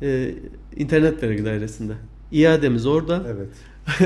[0.02, 0.32] e,
[0.78, 1.94] internet vergi dairesinde.
[2.32, 3.24] İademiz orada.
[3.28, 3.50] Evet.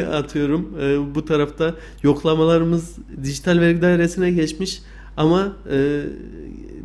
[0.14, 0.76] atıyorum.
[0.82, 4.82] E, bu tarafta yoklamalarımız dijital vergi dairesine geçmiş
[5.18, 6.02] ama e,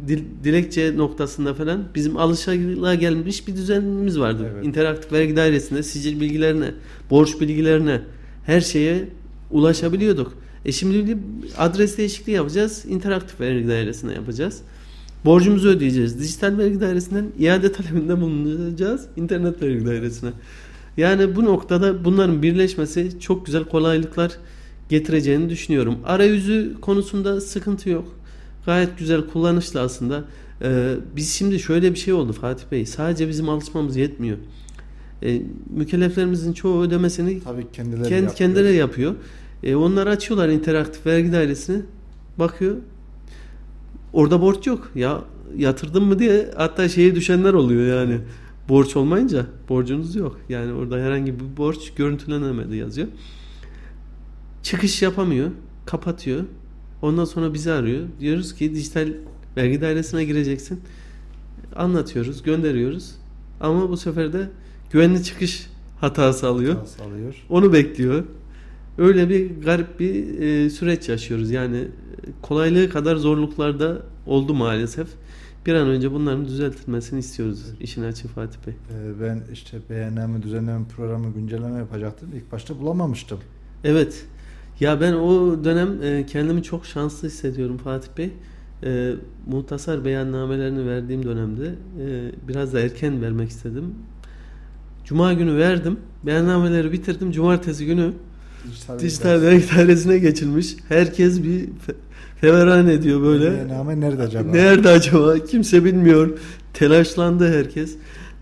[0.08, 4.50] dil, dilekçe noktasında falan bizim alışılagelmiş bir düzenimiz vardı.
[4.54, 4.66] Evet.
[4.66, 6.74] İnteraktif vergi dairesinde sicil bilgilerine,
[7.11, 8.00] borç bilgilerine
[8.46, 9.08] her şeye
[9.50, 10.32] ulaşabiliyorduk.
[10.64, 11.18] E şimdi bir
[11.58, 12.84] adres değişikliği yapacağız.
[12.88, 14.61] interaktif vergi dairesine yapacağız.
[15.24, 16.20] Borcumuzu ödeyeceğiz.
[16.20, 19.06] Dijital vergi dairesinden iade talebinde bulunacağız.
[19.16, 20.30] internet vergi dairesine.
[20.96, 24.32] Yani bu noktada bunların birleşmesi çok güzel kolaylıklar
[24.88, 25.98] getireceğini düşünüyorum.
[26.04, 28.16] Arayüzü konusunda sıkıntı yok.
[28.66, 30.24] Gayet güzel kullanışlı aslında.
[30.62, 32.86] Ee, biz şimdi şöyle bir şey oldu Fatih Bey.
[32.86, 34.36] Sadece bizim alışmamız yetmiyor.
[35.22, 38.34] Ee, mükelleflerimizin çoğu ödemesini Tabii kendileri kendi yapıyor.
[38.36, 39.14] kendileri yapıyor.
[39.62, 41.82] E, onlar açıyorlar interaktif vergi dairesini.
[42.38, 42.76] Bakıyor.
[44.12, 44.90] Orada borç yok.
[44.94, 45.24] Ya
[45.56, 48.20] yatırdın mı diye hatta şeye düşenler oluyor yani.
[48.68, 50.40] Borç olmayınca borcunuz yok.
[50.48, 53.08] Yani orada herhangi bir borç görüntülenemedi yazıyor.
[54.62, 55.50] Çıkış yapamıyor.
[55.86, 56.44] Kapatıyor.
[57.02, 58.06] Ondan sonra bizi arıyor.
[58.20, 59.08] Diyoruz ki dijital
[59.56, 60.80] vergi dairesine gireceksin.
[61.76, 63.14] Anlatıyoruz, gönderiyoruz.
[63.61, 64.48] Ama bu sefer de
[64.90, 65.66] güvenli çıkış
[66.00, 66.74] hatası alıyor.
[66.74, 67.44] Hatası alıyor.
[67.48, 68.24] Onu bekliyor.
[68.99, 71.51] Öyle bir garip bir e, süreç yaşıyoruz.
[71.51, 71.88] Yani e,
[72.43, 75.09] kolaylığı kadar zorluklar da oldu maalesef.
[75.66, 78.74] Bir an önce bunların düzeltilmesini istiyoruz işin açığı Fatih Bey.
[78.74, 82.28] Ee, ben işte beğenme, düzenleme programı güncelleme yapacaktım.
[82.34, 83.38] İlk başta bulamamıştım.
[83.84, 84.26] Evet.
[84.80, 88.30] Ya ben o dönem e, kendimi çok şanslı hissediyorum Fatih Bey.
[88.82, 89.12] E,
[89.47, 93.95] muhtasar beyannamelerini verdiğim dönemde e, biraz da erken vermek istedim.
[95.05, 95.97] Cuma günü verdim.
[96.26, 97.32] Beyannameleri bitirdim.
[97.32, 98.12] Cumartesi günü
[98.68, 100.76] Dijital, dijital vergi dairesine geçilmiş.
[100.88, 101.94] Herkes bir fe-
[102.40, 103.68] feveran ediyor böyle.
[103.68, 104.50] Beğenme nerede acaba?
[104.50, 105.38] Nerede acaba?
[105.44, 106.38] Kimse bilmiyor.
[106.74, 107.96] Telaşlandı herkes.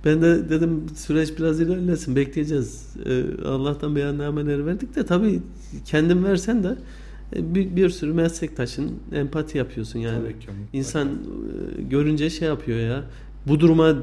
[0.04, 2.16] Ben de dedim süreç biraz ilerlesin.
[2.16, 2.86] Bekleyeceğiz.
[3.06, 5.40] Ee, Allah'tan beyannameleri verdik de tabii
[5.84, 6.76] kendin versen de
[7.36, 10.22] e, bir, bir sürü meslektaşın empati yapıyorsun yani.
[10.22, 10.46] Tabii ki.
[10.72, 13.04] İnsan e, görünce şey yapıyor ya.
[13.46, 13.94] Bu duruma e,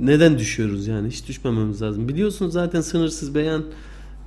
[0.00, 1.08] neden düşüyoruz yani?
[1.08, 2.08] Hiç düşmememiz lazım.
[2.08, 3.62] Biliyorsunuz zaten sınırsız beyanı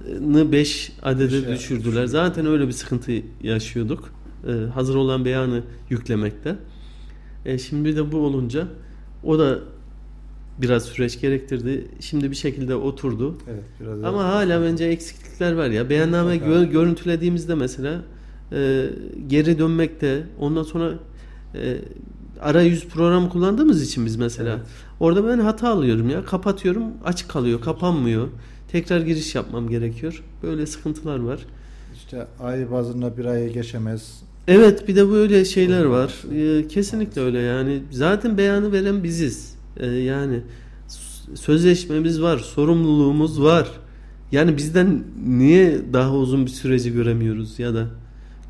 [0.07, 1.57] 5 adede Beşe düşürdüler.
[1.57, 2.05] düşürdüler.
[2.05, 3.11] Zaten öyle bir sıkıntı
[3.43, 4.09] yaşıyorduk.
[4.47, 6.55] E, hazır olan beyanı yüklemekte.
[7.45, 8.67] E, şimdi de bu olunca
[9.23, 9.59] o da
[10.61, 11.87] biraz süreç gerektirdi.
[11.99, 13.37] Şimdi bir şekilde oturdu.
[13.49, 15.89] Evet, biraz Ama daha- hala bence eksiklikler var ya.
[15.89, 18.01] Beyanname gö- görüntülediğimizde mesela
[18.51, 18.85] e,
[19.27, 20.93] geri dönmekte ondan sonra
[21.55, 21.77] e,
[22.41, 24.65] arayüz programı kullandığımız için biz mesela Evet.
[24.99, 26.25] orada ben hata alıyorum ya.
[26.25, 28.27] Kapatıyorum açık kalıyor kapanmıyor.
[28.71, 30.23] Tekrar giriş yapmam gerekiyor.
[30.43, 31.39] Böyle sıkıntılar var.
[31.95, 34.21] İşte ay bazında bir aya geçemez.
[34.47, 36.13] Evet bir de böyle şeyler var.
[36.35, 37.81] Ee, kesinlikle öyle yani.
[37.91, 39.55] Zaten beyanı veren biziz.
[39.77, 40.39] Ee, yani
[41.35, 43.71] sözleşmemiz var, sorumluluğumuz var.
[44.31, 47.87] Yani bizden niye daha uzun bir süreci göremiyoruz ya da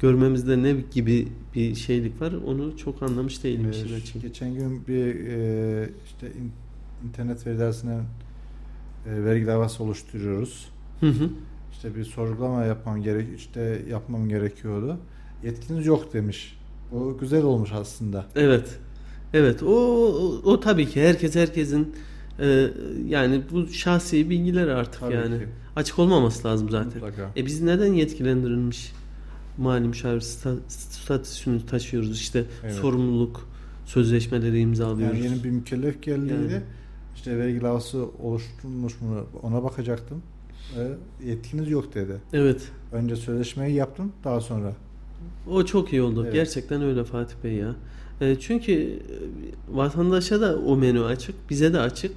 [0.01, 5.05] görmemizde ne gibi bir şeylik var onu çok anlamış değilim Ee, işin geçen gün bir
[5.29, 6.51] e, işte in-
[7.07, 8.03] internet veri dersinden
[9.09, 10.69] e, vergi davası oluşturuyoruz.
[10.99, 11.29] Hı hı.
[11.71, 14.97] İşte bir sorgulama yapmam gerek işte yapmam gerekiyordu.
[15.43, 16.59] Yetkiniz yok demiş.
[16.91, 18.25] Bu güzel olmuş aslında.
[18.35, 18.79] Evet.
[19.33, 21.93] Evet o, o, o tabii ki herkes herkesin
[22.39, 22.67] e,
[23.07, 25.39] yani bu şahsi bilgiler artık Tabii yani.
[25.39, 25.47] ki.
[25.75, 26.87] Açık olmaması lazım zaten.
[26.93, 27.31] Mutlaka.
[27.37, 28.91] E biz neden yetkilendirilmiş
[29.57, 32.73] mali müşavir sta- statüsünü taşıyoruz işte Evet.
[32.73, 33.49] sorumluluk
[33.85, 35.17] sözleşmeleri imzalıyoruz.
[35.19, 36.61] Yani yeni bir mükellef geldiğinde Yani.
[37.25, 40.21] İşte vergi davası oluşturmuş mu ona bakacaktım.
[40.77, 40.91] E,
[41.27, 42.13] yetkiniz yok dedi.
[42.33, 42.61] Evet.
[42.91, 44.73] Önce sözleşmeyi yaptım daha sonra.
[45.49, 46.23] O çok iyi oldu.
[46.23, 46.33] Evet.
[46.33, 47.75] Gerçekten öyle Fatih Bey ya.
[48.21, 48.97] E, çünkü e,
[49.69, 52.11] vatandaşa da o menü açık, bize de açık.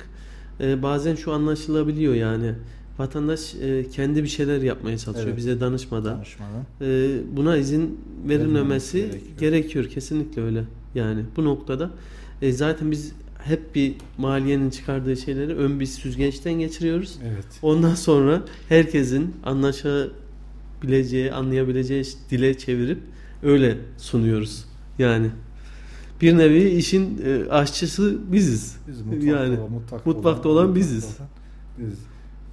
[0.60, 2.54] E, bazen şu anlaşılabiliyor yani.
[2.98, 5.36] Vatandaş e, kendi bir şeyler yapmaya çalışıyor Evet.
[5.36, 6.16] bize danışmadan.
[6.16, 6.64] Danışmadan.
[6.80, 9.38] E, buna izin Verilmemesi gerekiyor.
[9.38, 9.84] gerekiyor.
[9.84, 10.64] Kesinlikle öyle.
[10.94, 11.90] Yani bu noktada
[12.42, 17.18] e, zaten biz hep bir maliyenin çıkardığı şeyleri ön bir süzgeçten geçiriyoruz.
[17.24, 17.46] Evet.
[17.62, 22.98] Ondan sonra herkesin anlaşabileceği, anlayabileceği dile çevirip
[23.42, 24.64] öyle sunuyoruz.
[24.98, 25.30] Yani
[26.20, 28.76] bir nevi işin e, aşçısı biziz.
[28.88, 31.04] Biz mutfakta, yani olan, mutfakta, mutfakta olan biziz.
[31.04, 31.28] olan
[31.78, 31.98] Biz.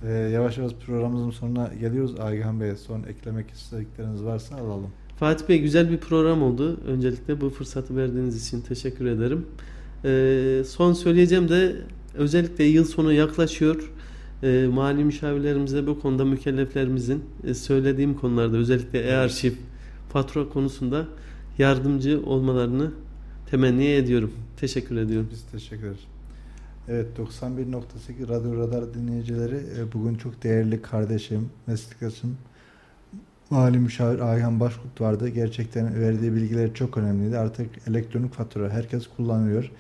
[0.03, 2.19] Ee, yavaş yavaş programımızın sonuna geliyoruz.
[2.19, 4.89] Ayhan Bey son eklemek istedikleriniz varsa alalım.
[5.19, 6.79] Fatih Bey güzel bir program oldu.
[6.87, 9.45] Öncelikle bu fırsatı verdiğiniz için teşekkür ederim.
[10.05, 11.75] Ee, son söyleyeceğim de
[12.13, 13.91] özellikle yıl sonu yaklaşıyor.
[14.43, 19.53] Ee, mali müşavirlerimize bu konuda mükelleflerimizin e, söylediğim konularda özellikle e-arşiv,
[20.09, 21.07] fatura konusunda
[21.57, 22.91] yardımcı olmalarını
[23.51, 24.33] temenni ediyorum.
[24.57, 25.29] Teşekkür ediyorum.
[25.31, 26.05] Biz teşekkür ederiz.
[26.87, 32.37] Evet 91.8 Radyo Radar dinleyicileri e, bugün çok değerli kardeşim, meslektaşım
[33.49, 35.29] Mali müşavir Ayhan Başkurt vardı.
[35.29, 37.37] Gerçekten verdiği bilgiler çok önemliydi.
[37.37, 39.71] Artık elektronik fatura herkes kullanıyor.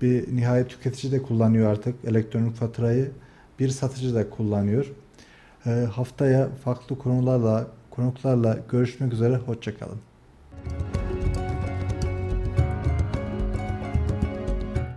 [0.00, 3.10] Bir nihayet tüketici de kullanıyor artık elektronik faturayı.
[3.58, 4.92] Bir satıcı da kullanıyor.
[5.66, 9.36] E, haftaya farklı konularla, konuklarla görüşmek üzere.
[9.36, 9.98] Hoşçakalın.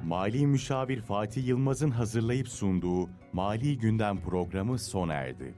[0.05, 5.53] Mali Müşavir Fatih Yılmaz'ın hazırlayıp sunduğu Mali Gündem programı sona erdi.